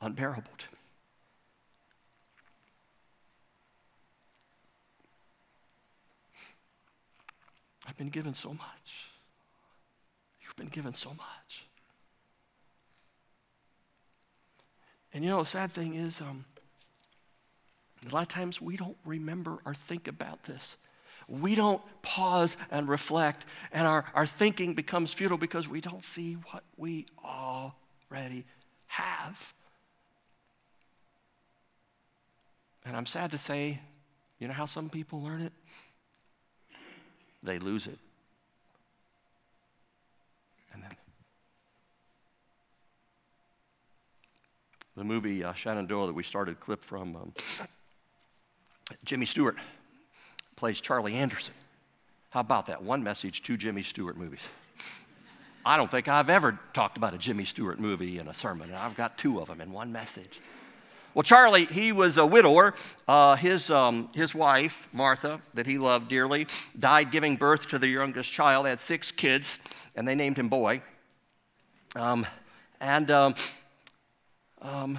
unbearable 0.00 0.50
to 0.56 0.66
me. 0.72 0.78
I've 7.86 7.98
been 7.98 8.08
given 8.08 8.32
so 8.32 8.48
much. 8.48 9.10
You've 10.42 10.56
been 10.56 10.68
given 10.68 10.94
so 10.94 11.10
much. 11.10 11.66
And 15.12 15.22
you 15.22 15.28
know, 15.28 15.42
the 15.42 15.48
sad 15.48 15.72
thing 15.72 15.96
is, 15.96 16.22
um, 16.22 16.46
a 18.08 18.14
lot 18.14 18.22
of 18.22 18.28
times 18.28 18.60
we 18.60 18.78
don't 18.78 18.96
remember 19.04 19.58
or 19.66 19.74
think 19.74 20.08
about 20.08 20.44
this 20.44 20.78
we 21.28 21.54
don't 21.54 21.82
pause 22.00 22.56
and 22.70 22.88
reflect, 22.88 23.44
and 23.70 23.86
our, 23.86 24.06
our 24.14 24.26
thinking 24.26 24.74
becomes 24.74 25.12
futile 25.12 25.38
because 25.38 25.68
we 25.68 25.80
don't 25.80 26.02
see 26.02 26.34
what 26.50 26.64
we 26.76 27.06
already 27.22 28.44
have. 28.86 29.52
And 32.86 32.96
I'm 32.96 33.06
sad 33.06 33.30
to 33.32 33.38
say, 33.38 33.78
you 34.38 34.48
know 34.48 34.54
how 34.54 34.64
some 34.64 34.88
people 34.88 35.22
learn 35.22 35.42
it? 35.42 35.52
They 37.42 37.58
lose 37.58 37.86
it. 37.86 37.98
And 40.72 40.82
then 40.82 40.96
the 44.96 45.04
movie 45.04 45.44
uh, 45.44 45.52
Shenandoah 45.52 46.06
that 46.06 46.14
we 46.14 46.22
started 46.22 46.58
clip 46.60 46.82
from 46.82 47.14
um, 47.16 47.32
Jimmy 49.04 49.26
Stewart 49.26 49.56
plays 50.58 50.80
Charlie 50.80 51.14
Anderson. 51.14 51.54
How 52.30 52.40
about 52.40 52.66
that? 52.66 52.82
One 52.82 53.04
message, 53.04 53.44
two 53.44 53.56
Jimmy 53.56 53.84
Stewart 53.84 54.16
movies. 54.16 54.40
I 55.64 55.76
don't 55.76 55.88
think 55.88 56.08
I've 56.08 56.28
ever 56.28 56.58
talked 56.72 56.96
about 56.96 57.14
a 57.14 57.18
Jimmy 57.18 57.44
Stewart 57.44 57.78
movie 57.78 58.18
in 58.18 58.26
a 58.26 58.34
sermon, 58.34 58.68
and 58.68 58.76
I've 58.76 58.96
got 58.96 59.16
two 59.16 59.38
of 59.38 59.46
them 59.46 59.60
in 59.60 59.70
one 59.70 59.92
message. 59.92 60.40
Well, 61.14 61.22
Charlie, 61.22 61.66
he 61.66 61.92
was 61.92 62.16
a 62.16 62.26
widower. 62.26 62.74
Uh, 63.06 63.36
his, 63.36 63.70
um, 63.70 64.08
his 64.14 64.34
wife, 64.34 64.88
Martha, 64.92 65.40
that 65.54 65.66
he 65.66 65.78
loved 65.78 66.08
dearly, 66.08 66.48
died 66.76 67.12
giving 67.12 67.36
birth 67.36 67.68
to 67.68 67.78
their 67.78 67.88
youngest 67.88 68.32
child. 68.32 68.66
They 68.66 68.70
had 68.70 68.80
six 68.80 69.12
kids, 69.12 69.58
and 69.94 70.08
they 70.08 70.16
named 70.16 70.38
him 70.38 70.48
Boy. 70.48 70.82
Um, 71.94 72.26
and 72.80 73.10
um, 73.12 73.34
um 74.60 74.98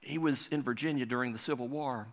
he 0.00 0.18
was 0.18 0.48
in 0.48 0.60
Virginia 0.60 1.06
during 1.06 1.32
the 1.32 1.38
Civil 1.38 1.68
War. 1.68 2.08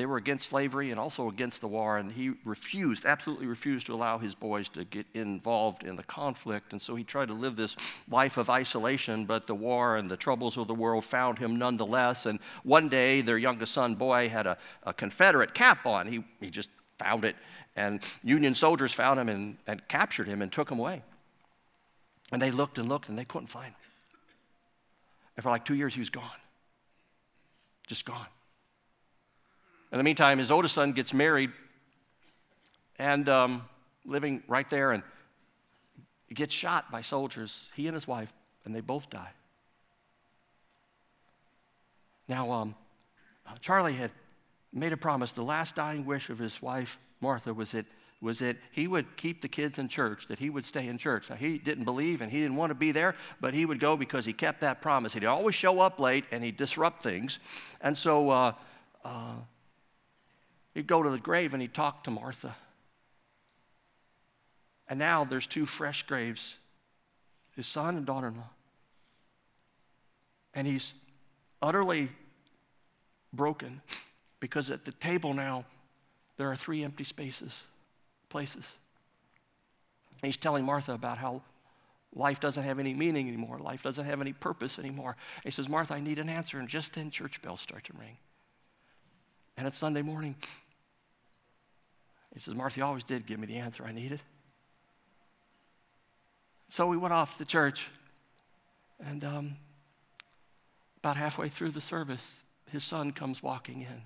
They 0.00 0.06
were 0.06 0.16
against 0.16 0.48
slavery 0.48 0.92
and 0.92 0.98
also 0.98 1.28
against 1.28 1.60
the 1.60 1.68
war, 1.68 1.98
and 1.98 2.10
he 2.10 2.32
refused, 2.46 3.04
absolutely 3.04 3.46
refused 3.46 3.84
to 3.88 3.94
allow 3.94 4.16
his 4.16 4.34
boys 4.34 4.70
to 4.70 4.86
get 4.86 5.04
involved 5.12 5.84
in 5.84 5.94
the 5.94 6.02
conflict. 6.02 6.72
And 6.72 6.80
so 6.80 6.96
he 6.96 7.04
tried 7.04 7.28
to 7.28 7.34
live 7.34 7.54
this 7.54 7.76
life 8.10 8.38
of 8.38 8.48
isolation, 8.48 9.26
but 9.26 9.46
the 9.46 9.54
war 9.54 9.98
and 9.98 10.10
the 10.10 10.16
troubles 10.16 10.56
of 10.56 10.68
the 10.68 10.74
world 10.74 11.04
found 11.04 11.38
him 11.38 11.58
nonetheless. 11.58 12.24
And 12.24 12.38
one 12.62 12.88
day, 12.88 13.20
their 13.20 13.36
youngest 13.36 13.74
son, 13.74 13.94
Boy, 13.94 14.30
had 14.30 14.46
a, 14.46 14.56
a 14.84 14.94
Confederate 14.94 15.52
cap 15.52 15.84
on. 15.84 16.06
He, 16.06 16.24
he 16.40 16.48
just 16.48 16.70
found 16.98 17.26
it, 17.26 17.36
and 17.76 18.02
Union 18.24 18.54
soldiers 18.54 18.94
found 18.94 19.20
him 19.20 19.28
and, 19.28 19.58
and 19.66 19.86
captured 19.86 20.28
him 20.28 20.40
and 20.40 20.50
took 20.50 20.70
him 20.70 20.78
away. 20.78 21.02
And 22.32 22.40
they 22.40 22.52
looked 22.52 22.78
and 22.78 22.88
looked, 22.88 23.10
and 23.10 23.18
they 23.18 23.26
couldn't 23.26 23.48
find 23.48 23.66
him. 23.66 23.74
And 25.36 25.42
for 25.42 25.50
like 25.50 25.66
two 25.66 25.74
years, 25.74 25.92
he 25.92 26.00
was 26.00 26.08
gone. 26.08 26.24
Just 27.86 28.06
gone. 28.06 28.28
In 29.92 29.98
the 29.98 30.04
meantime, 30.04 30.38
his 30.38 30.50
oldest 30.50 30.74
son 30.74 30.92
gets 30.92 31.12
married 31.12 31.50
and 32.98 33.28
um, 33.28 33.62
living 34.04 34.42
right 34.46 34.68
there 34.70 34.92
and 34.92 35.02
gets 36.32 36.54
shot 36.54 36.90
by 36.92 37.02
soldiers, 37.02 37.68
he 37.74 37.86
and 37.86 37.94
his 37.94 38.06
wife, 38.06 38.32
and 38.64 38.74
they 38.74 38.80
both 38.80 39.10
die. 39.10 39.30
Now, 42.28 42.52
um, 42.52 42.74
uh, 43.46 43.54
Charlie 43.60 43.94
had 43.94 44.12
made 44.72 44.92
a 44.92 44.96
promise. 44.96 45.32
The 45.32 45.42
last 45.42 45.74
dying 45.74 46.06
wish 46.06 46.30
of 46.30 46.38
his 46.38 46.62
wife, 46.62 46.98
Martha, 47.20 47.52
was 47.52 47.72
that 47.72 47.86
was 48.20 48.38
that 48.40 48.56
he 48.70 48.86
would 48.86 49.16
keep 49.16 49.40
the 49.40 49.48
kids 49.48 49.78
in 49.78 49.88
church, 49.88 50.26
that 50.28 50.38
he 50.38 50.50
would 50.50 50.66
stay 50.66 50.86
in 50.86 50.98
church. 50.98 51.30
Now, 51.30 51.36
he 51.36 51.56
didn't 51.56 51.84
believe 51.84 52.20
and 52.20 52.30
he 52.30 52.40
didn't 52.40 52.56
want 52.56 52.70
to 52.70 52.74
be 52.74 52.92
there, 52.92 53.16
but 53.40 53.54
he 53.54 53.64
would 53.64 53.80
go 53.80 53.96
because 53.96 54.26
he 54.26 54.34
kept 54.34 54.60
that 54.60 54.82
promise. 54.82 55.14
He'd 55.14 55.24
always 55.24 55.54
show 55.54 55.80
up 55.80 55.98
late 55.98 56.26
and 56.30 56.44
he'd 56.44 56.58
disrupt 56.58 57.02
things. 57.02 57.38
And 57.80 57.96
so 57.96 58.28
uh, 58.28 58.52
uh, 59.06 59.36
he'd 60.74 60.86
go 60.86 61.02
to 61.02 61.10
the 61.10 61.18
grave 61.18 61.52
and 61.52 61.62
he'd 61.62 61.74
talk 61.74 62.04
to 62.04 62.10
Martha. 62.10 62.56
And 64.88 64.98
now 64.98 65.24
there's 65.24 65.46
two 65.46 65.66
fresh 65.66 66.02
graves 66.02 66.56
his 67.56 67.66
son 67.66 67.96
and 67.96 68.06
daughter 68.06 68.28
in 68.28 68.36
law. 68.36 68.50
And 70.54 70.66
he's 70.66 70.94
utterly 71.60 72.08
broken 73.32 73.82
because 74.40 74.70
at 74.70 74.84
the 74.84 74.92
table 74.92 75.34
now, 75.34 75.64
there 76.36 76.50
are 76.50 76.56
three 76.56 76.82
empty 76.82 77.04
spaces, 77.04 77.64
places. 78.30 78.76
And 80.22 80.28
he's 80.28 80.38
telling 80.38 80.64
Martha 80.64 80.92
about 80.92 81.18
how 81.18 81.42
life 82.14 82.40
doesn't 82.40 82.64
have 82.64 82.78
any 82.78 82.94
meaning 82.94 83.28
anymore, 83.28 83.58
life 83.58 83.82
doesn't 83.82 84.06
have 84.06 84.20
any 84.20 84.32
purpose 84.32 84.78
anymore. 84.78 85.16
And 85.36 85.44
he 85.44 85.50
says, 85.50 85.68
Martha, 85.68 85.94
I 85.94 86.00
need 86.00 86.18
an 86.18 86.28
answer. 86.28 86.58
And 86.58 86.68
just 86.68 86.94
then, 86.94 87.10
church 87.10 87.42
bells 87.42 87.60
start 87.60 87.84
to 87.84 87.92
ring. 87.98 88.16
And 89.56 89.66
it's 89.66 89.76
Sunday 89.76 90.02
morning. 90.02 90.36
He 92.34 92.40
says, 92.40 92.54
Martha, 92.54 92.82
always 92.84 93.04
did 93.04 93.26
give 93.26 93.38
me 93.38 93.46
the 93.46 93.56
answer 93.56 93.84
I 93.84 93.92
needed. 93.92 94.22
So 96.68 96.86
we 96.86 96.96
went 96.96 97.12
off 97.12 97.36
to 97.38 97.44
church, 97.44 97.88
and 99.04 99.24
um, 99.24 99.56
about 100.98 101.16
halfway 101.16 101.48
through 101.48 101.72
the 101.72 101.80
service, 101.80 102.42
his 102.70 102.84
son 102.84 103.10
comes 103.10 103.42
walking 103.42 103.82
in. 103.82 104.02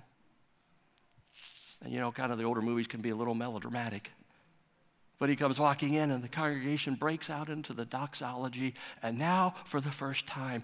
And 1.83 1.93
you 1.93 1.99
know, 1.99 2.11
kind 2.11 2.31
of 2.31 2.39
the 2.39 2.43
older 2.43 2.61
movies 2.61 2.87
can 2.87 3.01
be 3.01 3.11
a 3.11 3.15
little 3.15 3.35
melodramatic. 3.35 4.09
But 5.19 5.29
he 5.29 5.35
comes 5.35 5.59
walking 5.59 5.93
in, 5.93 6.09
and 6.11 6.23
the 6.23 6.27
congregation 6.27 6.95
breaks 6.95 7.29
out 7.29 7.49
into 7.49 7.73
the 7.73 7.85
doxology. 7.85 8.73
And 9.01 9.17
now, 9.17 9.55
for 9.65 9.79
the 9.79 9.91
first 9.91 10.25
time, 10.25 10.63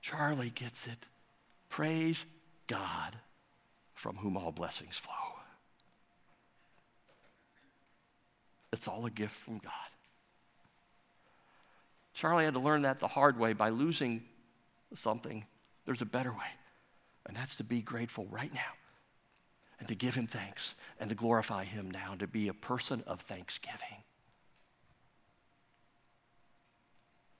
Charlie 0.00 0.50
gets 0.50 0.86
it. 0.86 0.98
Praise 1.68 2.24
God, 2.68 3.16
from 4.00 4.16
whom 4.16 4.34
all 4.34 4.50
blessings 4.50 4.96
flow. 4.96 5.12
It's 8.72 8.88
all 8.88 9.04
a 9.04 9.10
gift 9.10 9.34
from 9.34 9.58
God. 9.58 9.72
Charlie 12.14 12.46
had 12.46 12.54
to 12.54 12.60
learn 12.60 12.82
that 12.82 12.98
the 12.98 13.08
hard 13.08 13.38
way 13.38 13.52
by 13.52 13.68
losing 13.68 14.22
something. 14.94 15.44
There's 15.84 16.00
a 16.00 16.06
better 16.06 16.30
way, 16.30 16.50
and 17.26 17.36
that's 17.36 17.56
to 17.56 17.64
be 17.64 17.82
grateful 17.82 18.26
right 18.30 18.52
now 18.54 18.72
and 19.78 19.88
to 19.88 19.94
give 19.94 20.14
him 20.14 20.26
thanks 20.26 20.74
and 20.98 21.10
to 21.10 21.14
glorify 21.14 21.64
him 21.64 21.90
now, 21.90 22.14
to 22.18 22.26
be 22.26 22.48
a 22.48 22.54
person 22.54 23.04
of 23.06 23.20
thanksgiving. 23.20 24.02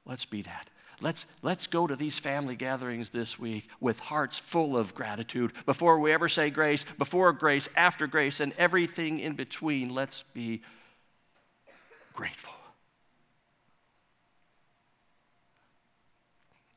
Let's 0.04 0.26
be 0.26 0.42
that. 0.42 0.68
Let's, 1.00 1.24
let's 1.42 1.66
go 1.66 1.86
to 1.86 1.96
these 1.96 2.18
family 2.18 2.56
gatherings 2.56 3.08
this 3.08 3.38
week 3.38 3.68
with 3.80 3.98
hearts 3.98 4.38
full 4.38 4.76
of 4.76 4.94
gratitude. 4.94 5.52
Before 5.64 5.98
we 5.98 6.12
ever 6.12 6.28
say 6.28 6.50
grace, 6.50 6.84
before 6.98 7.32
grace, 7.32 7.68
after 7.74 8.06
grace, 8.06 8.38
and 8.38 8.52
everything 8.58 9.18
in 9.18 9.34
between, 9.34 9.94
let's 9.94 10.24
be 10.34 10.60
grateful. 12.12 12.52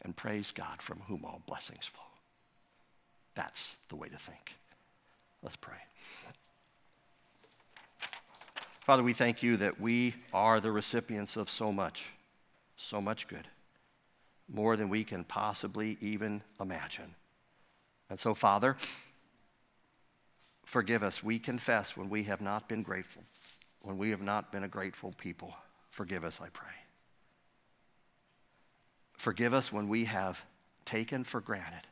And 0.01 0.15
praise 0.15 0.51
God 0.51 0.81
from 0.81 0.99
whom 1.07 1.25
all 1.25 1.41
blessings 1.45 1.85
flow. 1.85 2.01
That's 3.35 3.77
the 3.89 3.95
way 3.95 4.09
to 4.09 4.17
think. 4.17 4.53
Let's 5.41 5.55
pray. 5.55 5.77
Father, 8.85 9.03
we 9.03 9.13
thank 9.13 9.43
you 9.43 9.57
that 9.57 9.79
we 9.79 10.15
are 10.33 10.59
the 10.59 10.71
recipients 10.71 11.35
of 11.35 11.49
so 11.49 11.71
much, 11.71 12.05
so 12.75 13.01
much 13.01 13.27
good, 13.27 13.47
more 14.53 14.77
than 14.77 14.87
we 14.87 15.03
can 15.03 15.25
possibly 15.25 15.97
even 15.99 16.41
imagine. 16.61 17.15
And 18.09 18.17
so, 18.17 18.33
Father, 18.33 18.77
forgive 20.63 21.03
us. 21.03 21.21
We 21.21 21.39
confess 21.39 21.97
when 21.97 22.09
we 22.09 22.23
have 22.23 22.39
not 22.39 22.69
been 22.69 22.83
grateful, 22.83 23.23
when 23.81 23.97
we 23.97 24.11
have 24.11 24.21
not 24.21 24.51
been 24.51 24.63
a 24.63 24.69
grateful 24.69 25.13
people. 25.17 25.53
Forgive 25.89 26.23
us, 26.23 26.39
I 26.39 26.47
pray. 26.49 26.69
Forgive 29.17 29.53
us 29.53 29.73
when 29.73 29.89
we 29.89 30.05
have 30.05 30.41
taken 30.85 31.25
for 31.25 31.41
granted 31.41 31.87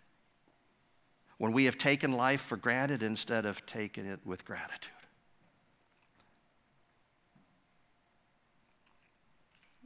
when 1.41 1.53
we 1.53 1.66
have 1.66 1.76
taken 1.76 2.12
life 2.12 2.39
for 2.39 2.55
granted 2.55 3.01
instead 3.01 3.47
of 3.47 3.66
taking 3.66 4.05
it 4.05 4.20
with 4.24 4.45
gratitude. 4.45 4.91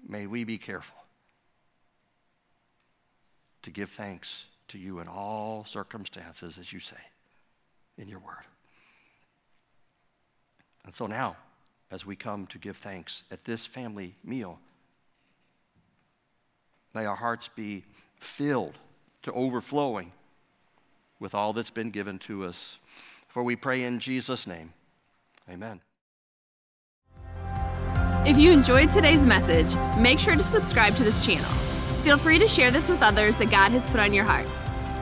May 0.06 0.28
we 0.28 0.44
be 0.44 0.58
careful 0.58 1.05
to 3.66 3.72
give 3.72 3.90
thanks 3.90 4.46
to 4.68 4.78
you 4.78 5.00
in 5.00 5.08
all 5.08 5.66
circumstances, 5.66 6.60
as 6.60 6.72
you 6.72 6.80
say 6.80 6.96
in 7.98 8.08
your 8.08 8.20
word. 8.20 8.46
And 10.86 10.94
so 10.94 11.08
now, 11.08 11.36
as 11.90 12.06
we 12.06 12.16
come 12.16 12.46
to 12.48 12.60
give 12.60 12.78
thanks 12.78 13.24
at 13.32 13.44
this 13.44 13.66
family 13.66 14.14
meal, 14.24 14.60
may 16.94 17.06
our 17.06 17.16
hearts 17.16 17.50
be 17.56 17.84
filled 18.20 18.78
to 19.24 19.32
overflowing 19.32 20.12
with 21.20 21.34
all 21.34 21.52
that's 21.52 21.72
been 21.72 21.90
given 21.90 22.20
to 22.20 22.46
us. 22.46 22.78
For 23.28 23.44
we 23.44 23.56
pray 23.56 23.84
in 23.84 24.00
Jesus' 24.00 24.46
name. 24.46 24.74
Amen. 25.50 25.82
If 28.28 28.38
you 28.38 28.52
enjoyed 28.52 28.92
today's 28.92 29.26
message, 29.26 29.74
make 30.00 30.20
sure 30.20 30.36
to 30.36 30.44
subscribe 30.44 30.96
to 30.98 31.04
this 31.04 31.26
channel. 31.26 31.65
Feel 32.06 32.20
free 32.20 32.38
to 32.38 32.48
share 32.48 32.70
this 32.70 32.88
with 32.88 33.02
others 33.02 33.36
that 33.38 33.50
God 33.50 33.72
has 33.72 33.88
put 33.88 34.00
on 34.00 34.14
your 34.14 34.26
heart. 34.26 34.48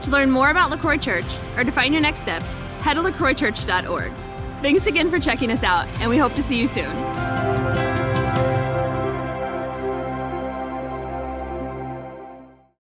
To 0.04 0.10
learn 0.10 0.32
more 0.32 0.52
about 0.52 0.70
LaCroix 0.70 0.96
Church 0.96 1.26
or 1.58 1.66
to 1.66 1.70
find 1.70 1.94
your 1.94 2.02
next 2.02 2.22
steps, 2.22 2.58
head 2.80 2.94
to 2.94 3.02
lacroixchurch.org. 3.02 4.14
Thanks 4.62 4.88
again 4.88 5.10
for 5.10 5.20
checking 5.20 5.52
us 5.52 5.64
out, 5.64 5.86
and 6.00 6.10
we 6.10 6.16
hope 6.16 6.34
to 6.36 6.42
see 6.42 6.56
you 6.56 6.66
soon. 6.66 6.96